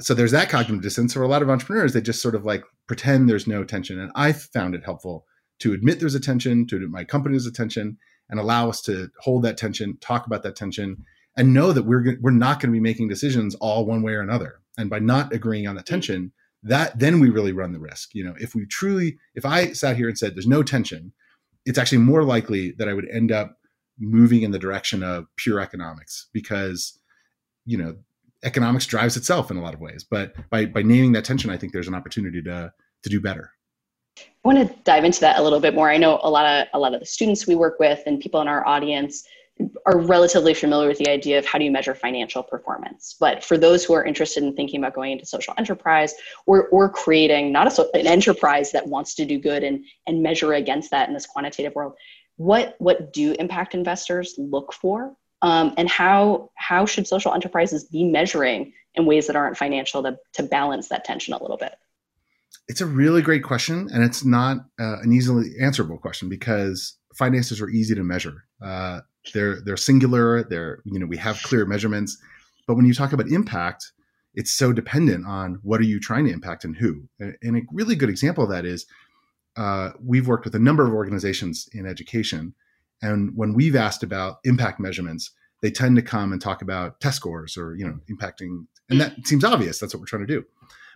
[0.00, 2.62] so there's that cognitive dissonance for a lot of entrepreneurs they just sort of like
[2.86, 5.26] pretend there's no tension and i found it helpful
[5.60, 9.42] to admit there's a tension to admit my company's attention and allow us to hold
[9.42, 11.04] that tension talk about that tension
[11.36, 14.20] and know that we're we're not going to be making decisions all one way or
[14.20, 14.60] another.
[14.78, 15.86] And by not agreeing on the mm.
[15.86, 18.14] tension that then we really run the risk.
[18.14, 21.12] You know if we truly if i sat here and said there's no tension
[21.66, 23.56] it's actually more likely that i would end up
[23.98, 26.98] moving in the direction of pure economics because
[27.64, 27.96] you know
[28.42, 30.04] economics drives itself in a lot of ways.
[30.08, 33.52] But by by naming that tension i think there's an opportunity to to do better
[34.18, 35.90] I want to dive into that a little bit more.
[35.90, 38.40] I know a lot of a lot of the students we work with and people
[38.40, 39.24] in our audience
[39.86, 43.14] are relatively familiar with the idea of how do you measure financial performance.
[43.18, 46.14] But for those who are interested in thinking about going into social enterprise
[46.46, 50.54] or, or creating not a, an enterprise that wants to do good and, and measure
[50.54, 51.94] against that in this quantitative world,
[52.36, 55.14] what, what do impact investors look for?
[55.42, 60.16] Um, and how, how should social enterprises be measuring in ways that aren't financial to,
[60.32, 61.74] to balance that tension a little bit?
[62.68, 67.60] It's a really great question, and it's not uh, an easily answerable question because finances
[67.60, 68.44] are easy to measure.
[68.62, 69.00] Uh,
[69.32, 70.44] they're they're singular.
[70.44, 72.16] They're you know we have clear measurements,
[72.66, 73.92] but when you talk about impact,
[74.34, 77.08] it's so dependent on what are you trying to impact and who.
[77.20, 78.86] And a really good example of that is
[79.56, 82.54] uh, we've worked with a number of organizations in education,
[83.02, 85.30] and when we've asked about impact measurements,
[85.62, 89.26] they tend to come and talk about test scores or you know impacting, and that
[89.26, 89.78] seems obvious.
[89.78, 90.44] That's what we're trying to do.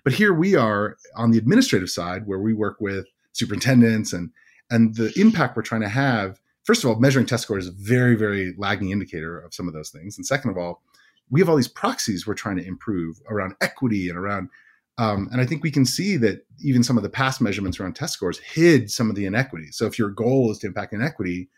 [0.05, 4.31] But here we are on the administrative side where we work with superintendents and
[4.71, 7.77] and the impact we're trying to have first of all, measuring test scores is a
[7.79, 10.19] very, very lagging indicator of some of those things.
[10.19, 10.83] And second of all,
[11.31, 14.51] we have all these proxies we're trying to improve around equity and around,
[14.99, 17.95] um, and I think we can see that even some of the past measurements around
[17.95, 19.79] test scores hid some of the inequities.
[19.79, 21.49] So if your goal is to impact inequity,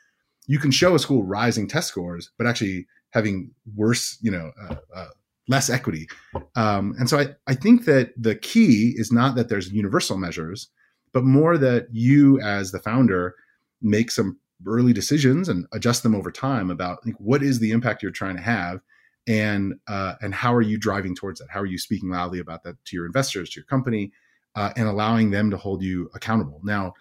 [0.46, 4.76] you can show a school rising test scores, but actually having worse, you know, uh,
[4.94, 5.08] uh,
[5.50, 6.08] less equity.
[6.54, 10.68] Um, and so I, I think that the key is not that there's universal measures,
[11.12, 13.34] but more that you as the founder
[13.82, 18.00] make some early decisions and adjust them over time about like, what is the impact
[18.00, 18.80] you're trying to have
[19.26, 21.48] and uh, and how are you driving towards that?
[21.50, 24.12] How are you speaking loudly about that to your investors to your company
[24.54, 26.60] uh, and allowing them to hold you accountable?
[26.62, 26.94] Now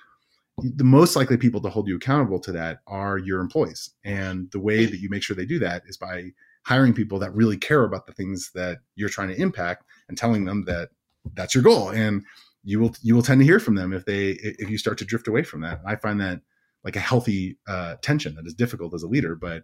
[0.57, 3.91] the most likely people to hold you accountable to that are your employees.
[4.03, 6.31] And the way that you make sure they do that is by
[6.69, 10.45] hiring people that really care about the things that you're trying to impact and telling
[10.45, 10.89] them that
[11.33, 12.23] that's your goal and
[12.63, 15.05] you will you will tend to hear from them if they if you start to
[15.05, 16.41] drift away from that i find that
[16.83, 19.63] like a healthy uh, tension that is difficult as a leader, but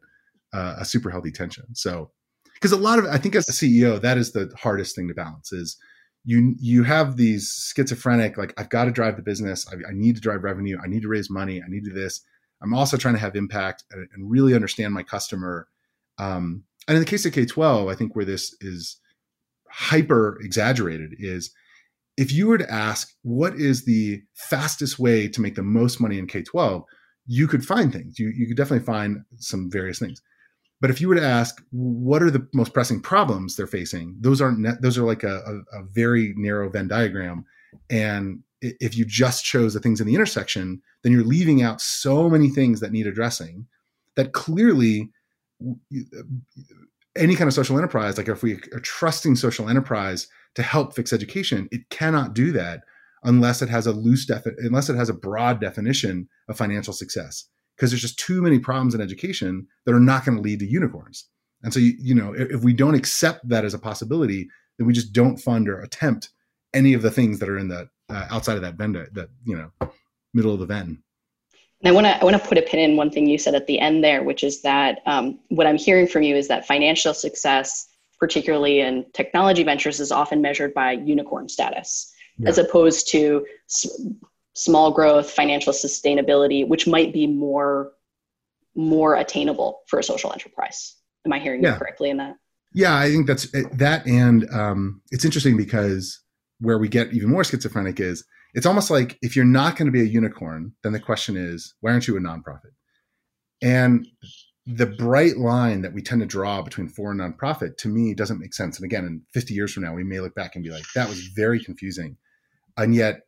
[0.54, 1.64] uh, a super healthy tension.
[1.74, 2.12] So,
[2.54, 5.14] because a lot of I think as a CEO, that is the hardest thing to
[5.14, 5.78] balance is
[6.24, 10.16] you you have these schizophrenic like I've got to drive the business, I, I need
[10.16, 12.22] to drive revenue, I need to raise money, I need to do this.
[12.62, 15.68] I'm also trying to have impact and, and really understand my customer.
[16.18, 19.00] Um, and in the case of K12, I think where this is
[19.70, 21.52] hyper exaggerated is
[22.18, 26.18] if you were to ask what is the fastest way to make the most money
[26.18, 26.84] in K12,
[27.28, 28.20] you could find things.
[28.20, 30.22] You, you could definitely find some various things.
[30.80, 34.42] But if you were to ask what are the most pressing problems they're facing, those
[34.42, 37.46] aren't ne- those are like a, a, a, very narrow Venn diagram.
[37.90, 42.30] And if you just chose the things in the intersection, then you're leaving out so
[42.30, 43.68] many things that need addressing.
[44.16, 45.10] that clearly
[47.16, 51.14] any kind of social enterprise, like if we are trusting social enterprise to help fix
[51.14, 52.82] education, it cannot do that
[53.24, 57.46] unless it has a loose defi- unless it has a broad definition of financial success.
[57.76, 60.66] Because there's just too many problems in education that are not going to lead to
[60.66, 61.28] unicorns.
[61.62, 64.88] And so, you, you know, if, if we don't accept that as a possibility, then
[64.88, 66.30] we just don't fund or attempt
[66.74, 69.58] any of the things that are in the uh, outside of that Venn, that you
[69.58, 69.90] know,
[70.34, 71.02] middle of the Venn.
[71.86, 73.54] And I want to I want to put a pin in one thing you said
[73.54, 76.66] at the end there, which is that um, what I'm hearing from you is that
[76.66, 77.88] financial success,
[78.20, 82.50] particularly in technology ventures, is often measured by unicorn status, yeah.
[82.50, 84.02] as opposed to s-
[84.54, 87.92] small growth, financial sustainability, which might be more
[88.76, 90.96] more attainable for a social enterprise.
[91.24, 91.74] Am I hearing yeah.
[91.74, 92.36] you correctly in that?
[92.74, 96.20] Yeah, I think that's that, and um, it's interesting because
[96.60, 99.92] where we get even more schizophrenic is it's almost like if you're not going to
[99.92, 102.72] be a unicorn, then the question is, why aren't you a nonprofit?
[103.62, 104.08] And
[104.66, 108.40] the bright line that we tend to draw between for and nonprofit to me doesn't
[108.40, 108.78] make sense.
[108.78, 111.10] And again, in 50 years from now, we may look back and be like, that
[111.10, 112.18] was very confusing.
[112.78, 113.22] And yet,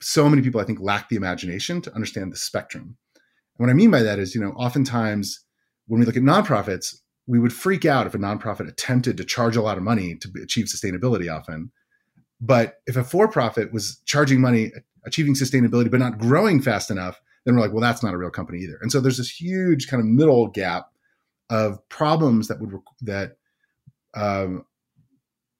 [0.00, 2.96] so many people, I think, lack the imagination to understand the spectrum.
[3.14, 5.44] And what I mean by that is, you know, oftentimes
[5.88, 6.94] when we look at nonprofits,
[7.26, 10.30] we would freak out if a nonprofit attempted to charge a lot of money to
[10.42, 11.72] achieve sustainability often
[12.40, 14.72] but if a for profit was charging money,
[15.04, 18.30] achieving sustainability, but not growing fast enough, then we're like, well, that's not a real
[18.30, 18.78] company either.
[18.82, 20.90] And so there's this huge kind of middle gap
[21.50, 22.72] of problems that would
[23.02, 23.36] that
[24.14, 24.64] um,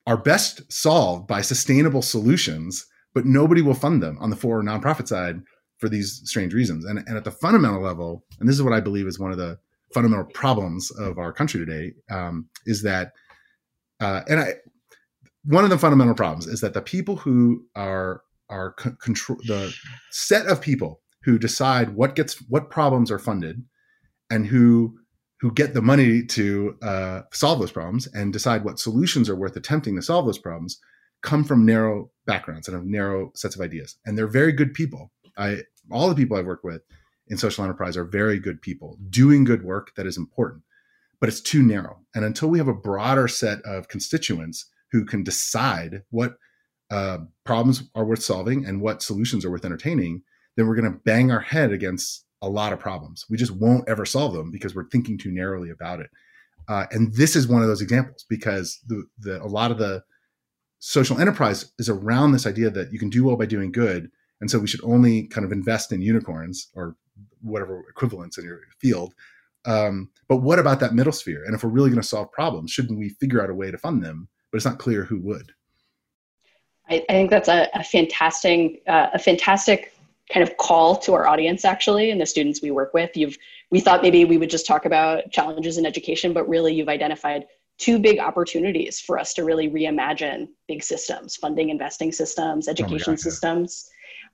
[0.06, 5.08] are best solved by sustainable solutions, but nobody will fund them on the for nonprofit
[5.08, 5.40] side
[5.78, 6.84] for these strange reasons.
[6.84, 9.38] And, and at the fundamental level, and this is what I believe is one of
[9.38, 9.58] the
[9.94, 13.12] fundamental problems of our country today, um, is that,
[14.00, 14.54] uh, and I
[15.44, 19.74] one of the fundamental problems is that the people who are are control the
[20.10, 23.62] set of people who decide what gets what problems are funded
[24.30, 24.98] and who
[25.40, 29.56] who get the money to uh, solve those problems and decide what solutions are worth
[29.56, 30.80] attempting to solve those problems
[31.22, 33.96] come from narrow backgrounds and have narrow sets of ideas.
[34.04, 35.12] And they're very good people.
[35.36, 36.82] I all the people i've worked with
[37.28, 40.62] in social enterprise are very good people doing good work that is important
[41.20, 42.00] but it's too narrow.
[42.14, 46.34] And until we have a broader set of constituents who can decide what
[46.90, 50.22] uh, problems are worth solving and what solutions are worth entertaining,
[50.56, 53.24] then we're going to bang our head against a lot of problems.
[53.28, 56.10] We just won't ever solve them because we're thinking too narrowly about it.
[56.68, 60.02] Uh, and this is one of those examples because the, the, a lot of the
[60.78, 64.10] social enterprise is around this idea that you can do well by doing good.
[64.40, 66.94] And so we should only kind of invest in unicorns or
[67.42, 69.14] whatever equivalents in your field.
[69.64, 71.44] Um, but what about that middle sphere?
[71.44, 73.78] And if we're really going to solve problems, shouldn't we figure out a way to
[73.78, 75.52] fund them but it's not clear who would.
[76.88, 79.94] I, I think that's a, a fantastic, uh, a fantastic
[80.32, 83.38] kind of call to our audience actually and the students we work with you've
[83.70, 87.46] we thought maybe we would just talk about challenges in education but really you've identified
[87.78, 93.14] two big opportunities for us to really reimagine big systems funding investing systems oh education
[93.14, 93.88] oh God, systems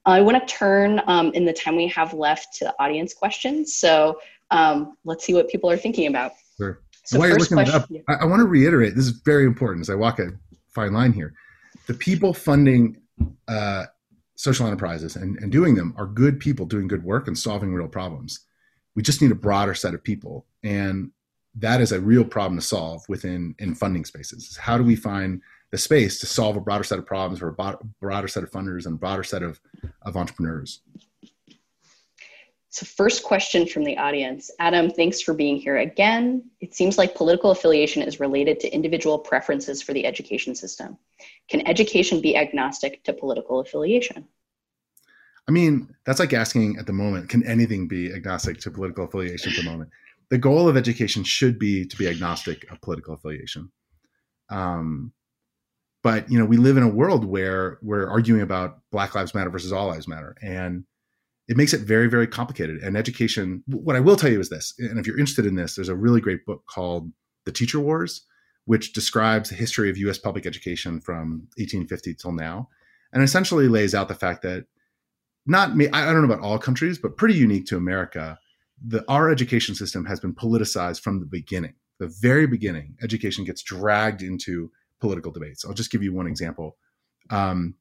[0.05, 0.15] yeah.
[0.15, 4.19] i want to turn um, in the time we have left to audience questions so
[4.51, 6.33] um, let's see what people are thinking about.
[7.05, 9.83] So While you're looking question, up, I, I want to reiterate this is very important
[9.83, 10.29] as I walk a
[10.69, 11.35] fine line here.
[11.87, 13.01] The people funding
[13.47, 13.85] uh,
[14.37, 17.89] social enterprises and, and doing them are good people doing good work and solving real
[17.89, 18.41] problems.
[18.95, 20.47] We just need a broader set of people.
[20.63, 21.11] And
[21.57, 24.57] that is a real problem to solve within in funding spaces.
[24.57, 25.41] How do we find
[25.71, 28.87] the space to solve a broader set of problems for a broader set of funders
[28.87, 29.61] and a broader set of,
[30.03, 30.81] of entrepreneurs?
[32.75, 36.43] So, first question from the audience Adam, thanks for being here again.
[36.61, 40.99] It seems like political affiliation is related to individual preferences for the education system.
[41.49, 44.27] Can education be agnostic to political affiliation?
[45.47, 49.53] I mean, that's like asking at the moment can anything be agnostic to political affiliation
[49.53, 49.91] at the moment?
[50.31, 53.71] The goal of education should be to be agnostic of political affiliation.
[54.51, 55.13] Um,
[56.03, 59.51] but you know, we live in a world where we're arguing about Black Lives Matter
[59.51, 60.85] versus All Lives Matter, and
[61.49, 62.83] it makes it very, very complicated.
[62.83, 65.75] And education, what I will tell you is this, and if you're interested in this,
[65.75, 67.11] there's a really great book called
[67.45, 68.25] The Teacher Wars,
[68.65, 72.69] which describes the history of US public education from 1850 till now,
[73.13, 74.65] and essentially lays out the fact that
[75.47, 78.39] not me, I don't know about all countries, but pretty unique to America,
[78.83, 81.75] the our education system has been politicized from the beginning.
[81.99, 84.71] The very beginning, education gets dragged into
[85.01, 85.65] political debates.
[85.65, 86.77] I'll just give you one example.
[87.31, 87.75] Um,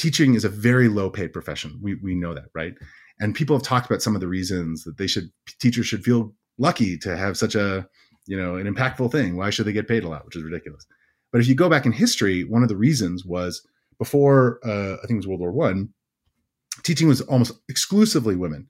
[0.00, 1.78] teaching is a very low paid profession.
[1.82, 2.74] We, we know that, right?
[3.20, 5.28] And people have talked about some of the reasons that they should
[5.58, 7.86] teachers should feel lucky to have such a
[8.26, 9.36] you know an impactful thing.
[9.36, 10.24] Why should they get paid a lot?
[10.24, 10.86] Which is ridiculous.
[11.32, 13.62] But if you go back in history, one of the reasons was
[13.98, 15.90] before uh, I think it was World War One,
[16.82, 18.68] teaching was almost exclusively women.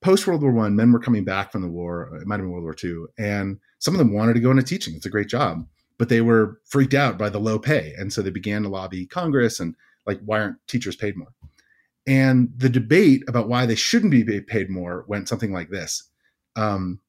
[0.00, 2.08] post World War One, men were coming back from the war.
[2.20, 4.62] It might have been World War Two, and some of them wanted to go into
[4.62, 4.94] teaching.
[4.94, 5.66] It's a great job,
[5.98, 9.06] but they were freaked out by the low pay, and so they began to lobby
[9.06, 9.74] Congress and
[10.06, 11.32] like, why aren't teachers paid more?
[12.06, 16.02] And the debate about why they shouldn't be paid more went something like this:
[16.56, 17.00] um,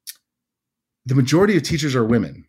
[1.06, 2.46] the majority of teachers are women,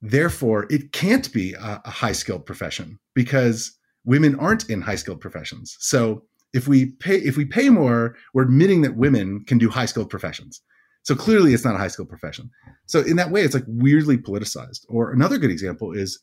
[0.00, 3.72] therefore it can't be a, a high skilled profession because
[4.04, 5.76] women aren't in high skilled professions.
[5.80, 9.86] So if we pay if we pay more, we're admitting that women can do high
[9.86, 10.62] skilled professions.
[11.02, 12.50] So clearly it's not a high skilled profession.
[12.86, 14.84] So in that way, it's like weirdly politicized.
[14.88, 16.20] Or another good example is,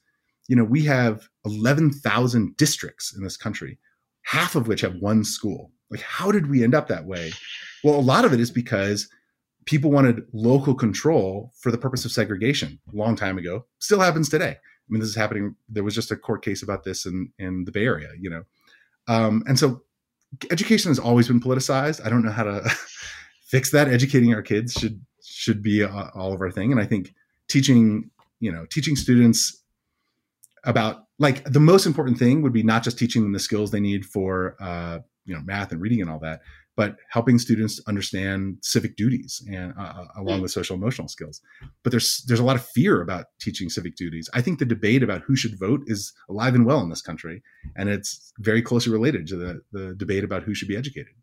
[0.48, 3.80] you know, we have 11,000 districts in this country,
[4.24, 5.72] half of which have one school.
[5.90, 7.32] Like, how did we end up that way?
[7.84, 9.08] Well, a lot of it is because
[9.66, 13.66] people wanted local control for the purpose of segregation a long time ago.
[13.80, 14.58] Still happens today.
[14.58, 15.56] I mean, this is happening.
[15.68, 18.44] There was just a court case about this in, in the Bay Area, you know.
[19.08, 19.82] Um, and so
[20.52, 22.06] education has always been politicized.
[22.06, 22.70] I don't know how to
[23.48, 23.88] fix that.
[23.88, 27.14] Educating our kids should should be all of our thing, and I think
[27.48, 29.64] teaching you know teaching students
[30.66, 33.80] about like the most important thing would be not just teaching them the skills they
[33.80, 36.42] need for uh, you know math and reading and all that,
[36.76, 41.42] but helping students understand civic duties and uh, uh along with social emotional skills.
[41.84, 44.30] But there's there's a lot of fear about teaching civic duties.
[44.34, 47.42] I think the debate about who should vote is alive and well in this country,
[47.76, 51.14] and it's very closely related to the the debate about who should be educated.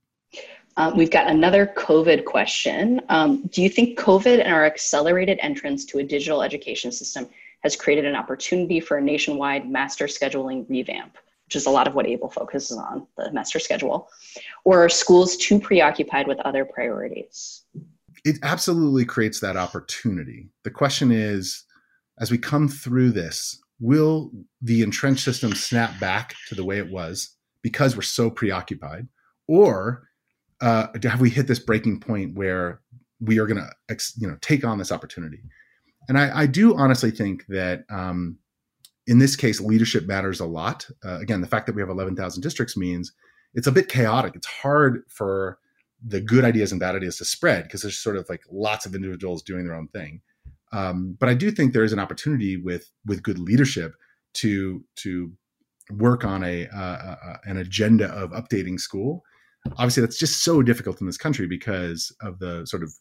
[0.78, 3.02] Um, we've got another COVID question.
[3.10, 7.28] Um, do you think COVID and our accelerated entrance to a digital education system
[7.62, 11.16] has created an opportunity for a nationwide master scheduling revamp?
[11.52, 14.08] which is a lot of what Abl focuses on, the master schedule?
[14.64, 17.64] Or are schools too preoccupied with other priorities?
[18.24, 20.48] It absolutely creates that opportunity.
[20.64, 21.64] The question is,
[22.18, 24.30] as we come through this, will
[24.62, 29.08] the entrenched system snap back to the way it was because we're so preoccupied?
[29.46, 30.08] Or
[30.62, 32.80] uh, have we hit this breaking point where
[33.20, 35.42] we are going to you know take on this opportunity
[36.08, 38.38] and I, I do honestly think that um,
[39.06, 40.86] in this case, leadership matters a lot.
[41.04, 43.12] Uh, again, the fact that we have 11,000 districts means
[43.54, 44.34] it's a bit chaotic.
[44.34, 45.58] It's hard for
[46.04, 48.94] the good ideas and bad ideas to spread because there's sort of like lots of
[48.94, 50.20] individuals doing their own thing.
[50.72, 53.94] Um, but I do think there is an opportunity with with good leadership
[54.34, 55.32] to to
[55.90, 59.22] work on a uh, uh, an agenda of updating school.
[59.72, 62.92] Obviously, that's just so difficult in this country because of the sort of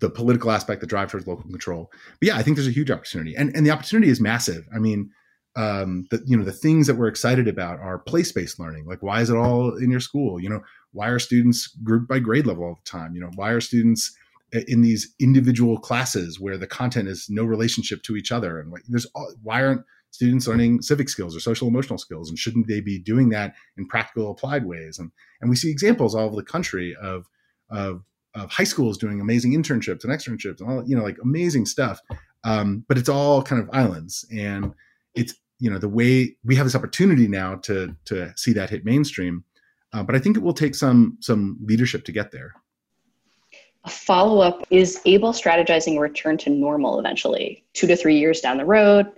[0.00, 1.90] the political aspect, the drive towards local control.
[2.20, 4.66] But yeah, I think there's a huge opportunity, and and the opportunity is massive.
[4.74, 5.10] I mean,
[5.56, 8.86] um, the you know the things that we're excited about are place based learning.
[8.86, 10.40] Like, why is it all in your school?
[10.40, 10.62] You know,
[10.92, 13.14] why are students grouped by grade level all the time?
[13.14, 14.14] You know, why are students
[14.66, 18.60] in these individual classes where the content is no relationship to each other?
[18.60, 19.06] And there's
[19.42, 22.28] why aren't students learning civic skills or social emotional skills?
[22.28, 24.98] And shouldn't they be doing that in practical, applied ways?
[24.98, 25.10] And
[25.40, 27.26] and we see examples all over the country of
[27.70, 28.02] of
[28.34, 32.00] of high schools doing amazing internships and externships and all you know like amazing stuff
[32.44, 34.72] um, but it's all kind of islands and
[35.14, 38.84] it's you know the way we have this opportunity now to to see that hit
[38.84, 39.44] mainstream
[39.92, 42.54] uh, but i think it will take some some leadership to get there
[43.84, 48.58] a follow-up is Abl strategizing a return to normal eventually two to three years down
[48.58, 49.10] the road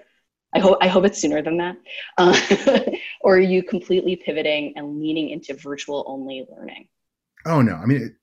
[0.52, 1.76] I hope I hope it's sooner than that.
[2.18, 2.80] Uh,
[3.20, 6.88] or are you completely pivoting and leaning into virtual only learning?
[7.46, 7.74] Oh no!
[7.74, 8.16] I mean,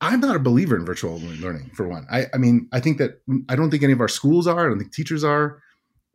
[0.00, 2.06] I'm not a believer in virtual learning for one.
[2.10, 4.66] I, I mean, I think that I don't think any of our schools are.
[4.66, 5.62] I don't think teachers are.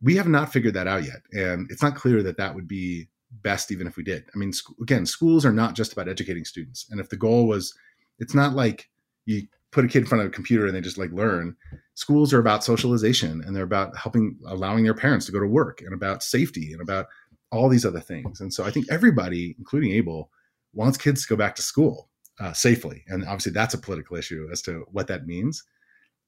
[0.02, 3.08] We have not figured that out yet, and it's not clear that that would be
[3.42, 4.24] best, even if we did.
[4.34, 7.46] I mean, sc- again, schools are not just about educating students, and if the goal
[7.46, 7.74] was,
[8.18, 8.90] it's not like
[9.24, 11.56] you put a kid in front of a computer and they just like learn.
[11.94, 15.80] Schools are about socialization, and they're about helping, allowing their parents to go to work,
[15.80, 17.06] and about safety, and about
[17.52, 18.40] all these other things.
[18.40, 20.28] And so, I think everybody, including Abl,
[20.74, 22.10] wants kids to go back to school
[22.40, 23.04] uh, safely.
[23.08, 25.64] And obviously, that's a political issue as to what that means.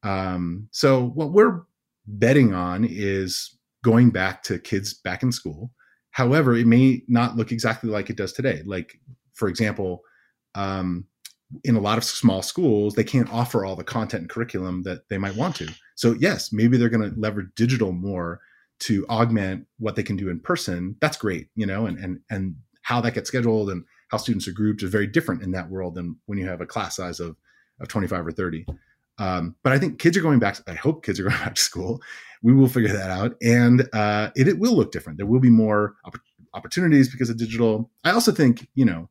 [0.02, 1.62] Um, so, what we're
[2.06, 5.70] betting on is going back to kids back in school.
[6.10, 8.62] However, it may not look exactly like it does today.
[8.64, 8.98] Like,
[9.34, 10.02] for example,
[10.54, 11.04] um,
[11.64, 15.08] in a lot of small schools, they can't offer all the content and curriculum that
[15.08, 15.68] they might want to.
[15.94, 18.40] So, yes, maybe they're going to leverage digital more
[18.80, 20.96] to augment what they can do in person.
[21.00, 24.52] That's great, you know, and and and how that gets scheduled and how students are
[24.52, 27.36] grouped is very different in that world than when you have a class size of,
[27.80, 28.66] of 25 or 30.
[29.18, 30.54] Um, but I think kids are going back.
[30.54, 32.00] To, I hope kids are going back to school.
[32.42, 35.18] We will figure that out, and uh, it, it will look different.
[35.18, 36.20] There will be more opp-
[36.54, 37.90] opportunities because of digital.
[38.04, 39.08] I also think you know,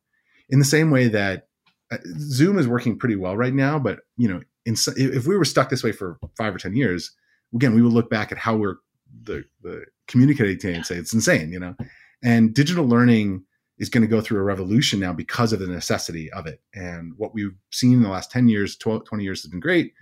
[0.48, 1.48] in the same way that
[1.92, 5.44] uh, Zoom is working pretty well right now, but you know, in, if we were
[5.44, 7.12] stuck this way for five or ten years,
[7.54, 8.76] again, we would look back at how we're
[9.24, 11.74] the, the communicating today and say it's insane, you know.
[12.22, 13.44] And digital learning
[13.78, 16.60] is going to go through a revolution now because of the necessity of it.
[16.74, 19.92] And what we've seen in the last 10 years, 12, 20 years has been great,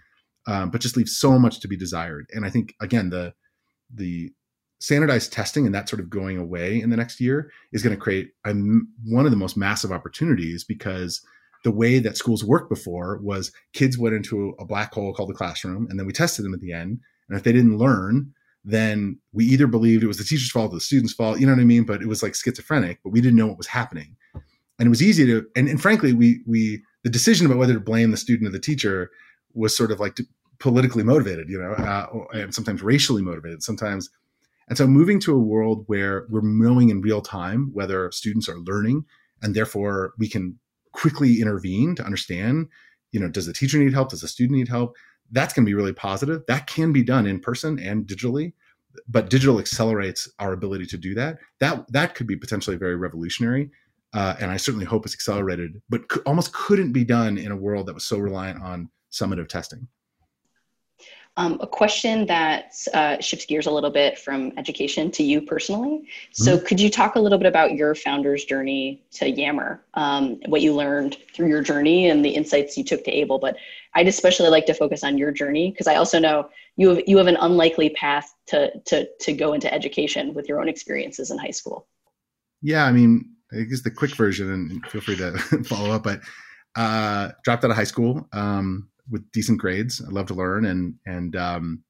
[0.47, 2.29] um, but just leaves so much to be desired.
[2.33, 3.35] And I think, again, the,
[3.93, 4.33] the
[4.79, 8.01] standardized testing and that sort of going away in the next year is going to
[8.01, 8.53] create a,
[9.05, 11.23] one of the most massive opportunities because
[11.65, 15.35] the way that schools worked before was kids went into a black hole called the
[15.35, 17.01] classroom and then we tested them at the end.
[17.29, 18.33] And if they didn't learn,
[18.67, 21.53] then we either believed it was the teacher's fault or the student's fault, you know
[21.53, 21.85] what I mean?
[21.85, 24.17] But it was like schizophrenic, but we didn't know what was happening.
[24.79, 27.81] And it was easy to, and, and frankly, we, we, the decision about whether to
[27.81, 29.11] blame the student or the teacher
[29.55, 30.19] was sort of like
[30.59, 34.11] politically motivated, you know, uh, and sometimes racially motivated, sometimes.
[34.69, 38.59] And so moving to a world where we're knowing in real time whether students are
[38.59, 39.05] learning
[39.43, 40.59] and therefore we can
[40.91, 42.67] quickly intervene to understand,
[43.13, 44.11] you know, does the teacher need help?
[44.11, 44.97] Does the student need help?
[45.33, 46.43] That's going to be really positive.
[46.47, 48.53] That can be done in person and digitally,
[49.09, 51.39] but digital accelerates our ability to do that.
[51.61, 53.71] That that could be potentially very revolutionary,
[54.15, 55.81] uh, and I certainly hope it's accelerated.
[55.89, 59.89] But almost couldn't be done in a world that was so reliant on summative testing.
[61.39, 66.09] Um, a question that uh, shifts gears a little bit from education to you personally.
[66.33, 66.67] So, mm-hmm.
[66.67, 70.75] could you talk a little bit about your founder's journey to Yammer, um, what you
[70.75, 73.39] learned through your journey, and the insights you took to Abl?
[73.39, 73.57] But
[73.95, 77.19] I'd especially like to focus on your journey because I also know you have you
[77.19, 81.37] have an unlikely path to to to go into education with your own experiences in
[81.37, 81.87] high school.
[82.63, 86.05] Yeah, I mean, I guess the quick version, and feel free to follow up.
[86.05, 86.21] But
[86.77, 88.29] uh, dropped out of high school.
[88.33, 90.03] Um, with decent grades.
[90.07, 91.83] I love to learn, and and um,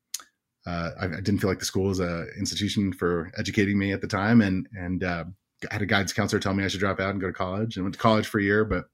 [0.66, 4.00] uh, I, I, didn't feel like the school was a institution for educating me at
[4.00, 5.24] the time, and and uh,
[5.70, 7.76] I had a guidance counselor tell me I should drop out and go to college,
[7.76, 8.64] and went to college for a year.
[8.64, 8.84] But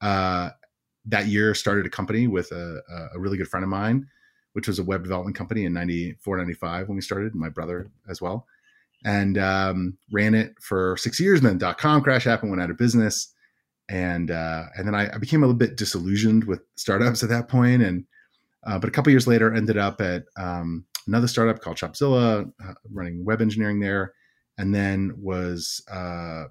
[0.00, 0.50] uh,
[1.06, 2.80] that year, started a company with a,
[3.14, 4.06] a really good friend of mine,
[4.54, 7.34] which was a web development company in 94, 95 when we started.
[7.34, 8.46] My brother as well,
[9.04, 11.40] and um, ran it for six years.
[11.40, 13.32] And then dot com crash happened, went out of business
[13.88, 17.48] and uh, and then I, I, became a little bit disillusioned with startups at that
[17.48, 17.82] point.
[17.82, 18.04] and
[18.64, 22.74] uh, but a couple years later, ended up at um, another startup called Shopzilla, uh,
[22.92, 24.14] running web engineering there,
[24.56, 26.44] and then was uh,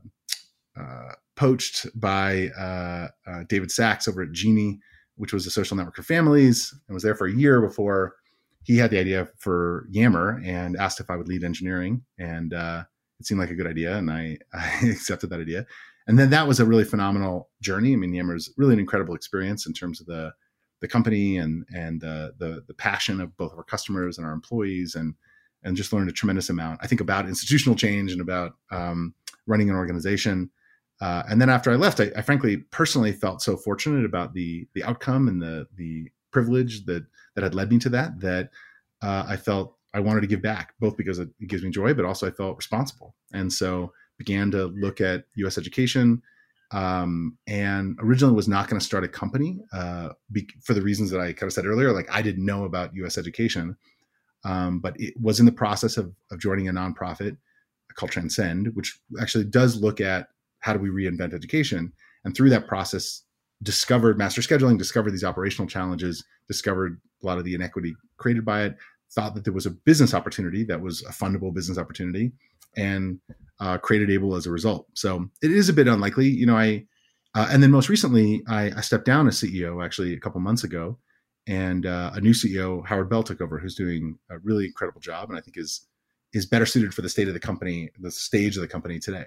[0.77, 3.07] uh, poached by uh,
[3.47, 4.79] David Sacks over at Geni,
[5.15, 8.15] which was a social network for families, and was there for a year before
[8.63, 13.25] he had the idea for Yammer and asked if I would lead engineering, and it
[13.25, 15.65] seemed like a good idea, and I, I accepted that idea
[16.11, 17.93] and then that was a really phenomenal journey.
[17.93, 20.33] I mean, Yammer is really an incredible experience in terms of the
[20.81, 24.33] the company and and the the, the passion of both of our customers and our
[24.33, 25.15] employees, and
[25.63, 26.81] and just learned a tremendous amount.
[26.83, 29.13] I think about institutional change and about um,
[29.47, 30.51] running an organization.
[30.99, 34.67] Uh, and then after I left, I, I, frankly personally felt so fortunate about the
[34.73, 37.05] the outcome and the the privilege that
[37.35, 38.49] that had led me to that that
[39.01, 41.93] uh, I felt I wanted to give back, both because it, it gives me joy,
[41.93, 43.15] but also I felt responsible.
[43.31, 45.57] And so began to look at U.S.
[45.57, 46.21] education,
[46.69, 51.09] um, and originally was not going to start a company uh, be, for the reasons
[51.09, 51.91] that I kind of said earlier.
[51.91, 53.17] Like I didn't know about U.S.
[53.17, 53.75] education,
[54.45, 57.35] um, but it was in the process of, of joining a nonprofit
[57.95, 60.27] called Transcend, which actually does look at
[60.59, 61.91] how do we reinvent education,
[62.23, 63.23] and through that process,
[63.63, 68.63] discovered master scheduling, discovered these operational challenges, discovered a lot of the inequity created by
[68.65, 68.77] it,
[69.11, 72.31] thought that there was a business opportunity that was a fundable business opportunity,
[72.77, 73.19] and
[73.59, 74.87] uh, created Abl as a result.
[74.93, 76.57] So it is a bit unlikely, you know.
[76.57, 76.85] I
[77.33, 80.65] uh, and then most recently, I, I, stepped down as CEO actually a couple months
[80.65, 80.97] ago,
[81.47, 85.29] and uh, a new CEO Howard Bell took over, who's doing a really incredible job,
[85.29, 85.87] and I think is
[86.33, 89.25] is better suited for the state of the company, the stage of the company today.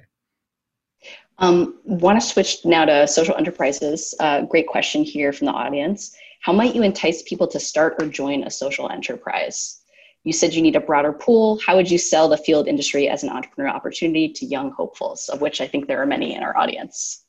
[1.39, 4.15] Um, Want to switch now to social enterprises?
[4.21, 6.17] Uh, great question here from the audience.
[6.41, 9.81] How might you entice people to start or join a social enterprise?
[10.25, 11.61] You said you need a broader pool.
[11.65, 15.41] How would you sell the field industry as an entrepreneurial opportunity to young hopefuls, of
[15.41, 17.25] which I think there are many in our audience?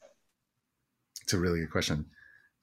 [1.22, 2.06] It's a really good question.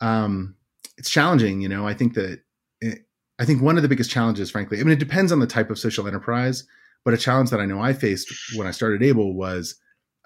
[0.00, 0.56] Um,
[0.96, 1.86] it's challenging, you know.
[1.86, 2.40] I think that
[2.80, 3.00] it,
[3.38, 5.70] I think one of the biggest challenges, frankly, I mean, it depends on the type
[5.70, 6.64] of social enterprise,
[7.04, 9.74] but a challenge that I know I faced when I started Abl was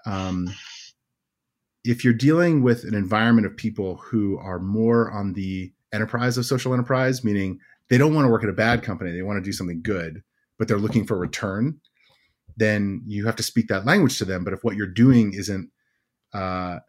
[0.05, 0.47] um,
[1.83, 6.45] if you're dealing with an environment of people who are more on the enterprise of
[6.45, 7.59] social enterprise, meaning
[7.89, 10.21] they don't want to work at a bad company they want to do something good
[10.57, 11.79] but they're looking for return
[12.57, 14.43] then you have to speak that language to them.
[14.43, 15.69] But if what you're doing isn't
[16.33, 16.79] uh,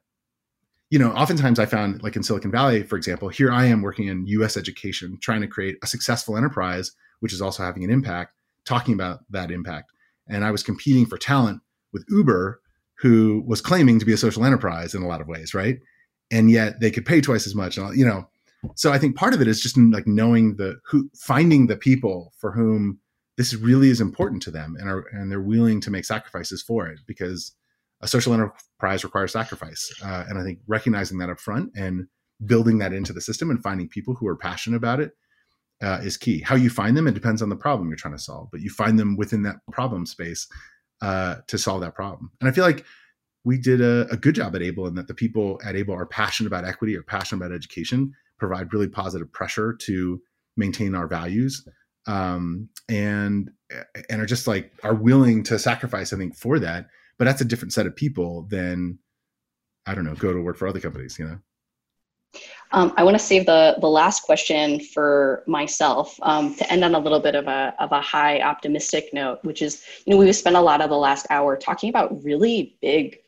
[0.91, 4.09] you know oftentimes i found like in silicon valley for example here i am working
[4.09, 8.33] in us education trying to create a successful enterprise which is also having an impact
[8.65, 9.93] talking about that impact.
[10.29, 11.61] And i was competing for talent
[11.93, 12.61] with uber
[12.95, 15.79] who was claiming to be a social enterprise in a lot of ways right?
[16.31, 18.29] And yet they could pay twice as much and you know
[18.75, 22.33] so I think part of it is just like knowing the who finding the people
[22.39, 22.99] for whom
[23.37, 26.87] this really is important to them and are and they're willing to make sacrifices for
[26.87, 27.53] it because
[28.01, 29.93] a social enterprise requires sacrifice.
[30.05, 32.07] Uh, and I think recognizing that up front and
[32.47, 35.13] building that into the system and finding people who are passionate about it
[35.83, 36.41] uh, is key.
[36.41, 38.71] How you find them, it depends on the problem you're trying to solve, but you
[38.71, 40.47] find them within that problem space
[41.03, 42.31] uh, to solve that problem.
[42.41, 42.85] And I feel like
[43.45, 46.07] we did a, a, good job at Abl in that the people at Abl are
[46.07, 50.21] passionate about equity, are passionate about education, provide really positive pressure to
[50.57, 51.67] maintain our values,
[52.07, 53.51] um, and
[54.11, 56.87] and are just like are willing to sacrifice, I think, for that.
[57.19, 58.99] But that's a different set of people than
[59.87, 61.39] I don't know, go to work for other companies, you know.
[62.73, 66.95] Um, I want to save the the last question for myself um, to end on
[66.95, 70.37] a little bit of a of a high optimistic note, which is you know we've
[70.37, 73.19] spent a lot of the last hour talking about really big,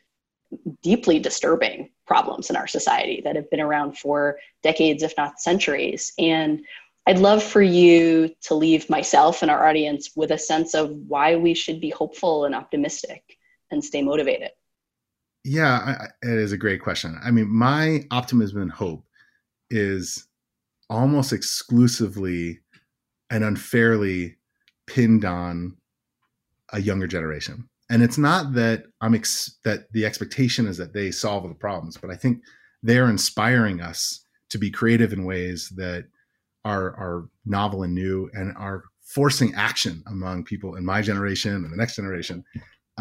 [0.82, 6.12] deeply disturbing problems in our society that have been around for decades, if not centuries,
[6.18, 6.60] and
[7.06, 11.36] I'd love for you to leave myself and our audience with a sense of why
[11.36, 13.38] we should be hopeful and optimistic
[13.70, 14.50] and stay motivated.
[15.44, 17.16] Yeah, I, it is a great question.
[17.24, 19.04] I mean, my optimism and hope
[19.70, 20.26] is
[20.90, 22.58] almost exclusively
[23.30, 24.36] and unfairly
[24.88, 25.76] pinned on
[26.72, 27.69] a younger generation.
[27.90, 31.96] And it's not that I'm ex- that the expectation is that they solve the problems,
[31.96, 32.42] but I think
[32.82, 36.04] they're inspiring us to be creative in ways that
[36.64, 41.72] are are novel and new and are forcing action among people in my generation and
[41.72, 42.44] the next generation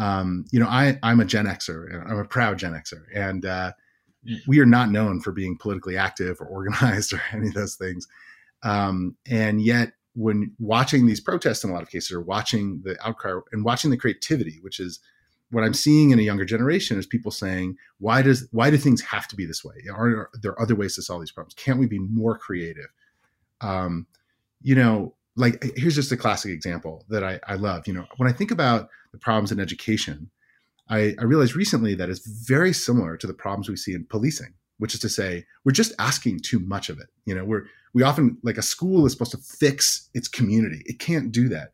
[0.00, 2.10] um, you know, I I'm a Gen Xer.
[2.10, 3.72] I'm a proud Gen Xer, and uh,
[4.46, 8.08] we are not known for being politically active or organized or any of those things.
[8.62, 12.96] Um, and yet, when watching these protests, in a lot of cases, or watching the
[13.06, 15.00] outcry and watching the creativity, which is
[15.50, 19.00] what I'm seeing in a younger generation, is people saying, "Why does why do things
[19.02, 19.74] have to be this way?
[19.92, 21.54] Are, there other ways to solve these problems?
[21.54, 22.88] Can't we be more creative?"
[23.60, 24.06] Um,
[24.62, 27.86] you know, like here's just a classic example that I, I love.
[27.86, 30.30] You know, when I think about the problems in education,
[30.88, 34.54] I, I realized recently that it's very similar to the problems we see in policing,
[34.80, 37.06] which is to say, we're just asking too much of it.
[37.26, 40.82] You know, we're we often like a school is supposed to fix its community.
[40.86, 41.72] It can't do that,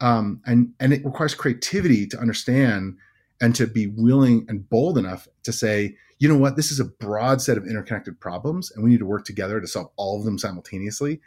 [0.00, 2.96] um, and and it requires creativity to understand
[3.40, 6.84] and to be willing and bold enough to say, you know what, this is a
[6.84, 10.24] broad set of interconnected problems, and we need to work together to solve all of
[10.24, 11.20] them simultaneously.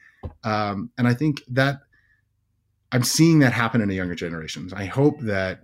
[0.44, 1.82] Um, and I think that
[2.92, 4.72] I'm seeing that happen in the younger generations.
[4.72, 5.64] I hope that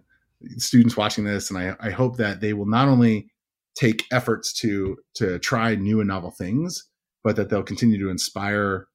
[0.57, 3.29] students watching this, and I, I hope that they will not only
[3.75, 6.87] take efforts to to try new and novel things,
[7.23, 8.87] but that they'll continue to inspire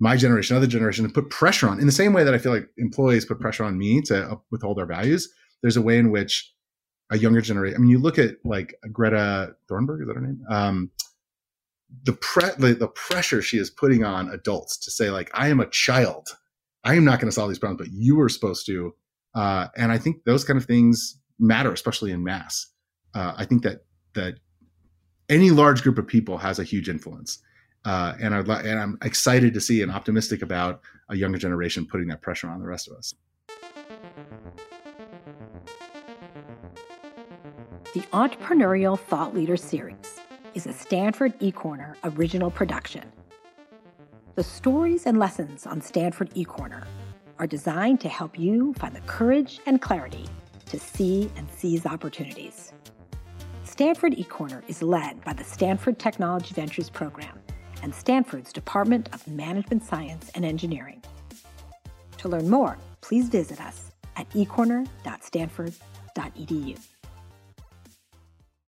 [0.00, 1.78] my generation, other generation, and put pressure on.
[1.78, 4.78] In the same way that I feel like employees put pressure on me to withhold
[4.78, 5.32] our values,
[5.62, 6.52] there's a way in which
[7.10, 7.76] a younger generation.
[7.76, 10.42] I mean, you look at like Greta Thunberg, is that her name?
[10.48, 10.90] Um,
[12.04, 15.60] the pre the, the pressure she is putting on adults to say like, I am
[15.60, 16.28] a child
[16.84, 18.94] I am not going to solve these problems, but you are supposed to.
[19.34, 22.66] Uh, and I think those kind of things matter, especially in mass.
[23.14, 23.84] Uh, I think that
[24.14, 24.36] that
[25.28, 27.38] any large group of people has a huge influence,
[27.84, 32.08] uh, and I and I'm excited to see and optimistic about a younger generation putting
[32.08, 33.14] that pressure on the rest of us.
[37.94, 40.20] The Entrepreneurial Thought Leader Series
[40.54, 43.12] is a Stanford eCorner original production
[44.34, 46.86] the stories and lessons on Stanford eCorner
[47.38, 50.24] are designed to help you find the courage and clarity
[50.66, 52.72] to see and seize opportunities.
[53.82, 57.36] Stanford eCorner is led by the Stanford Technology Ventures Program
[57.82, 61.02] and Stanford's Department of Management Science and Engineering.
[62.18, 66.91] To learn more, please visit us at ecorner.stanford.edu.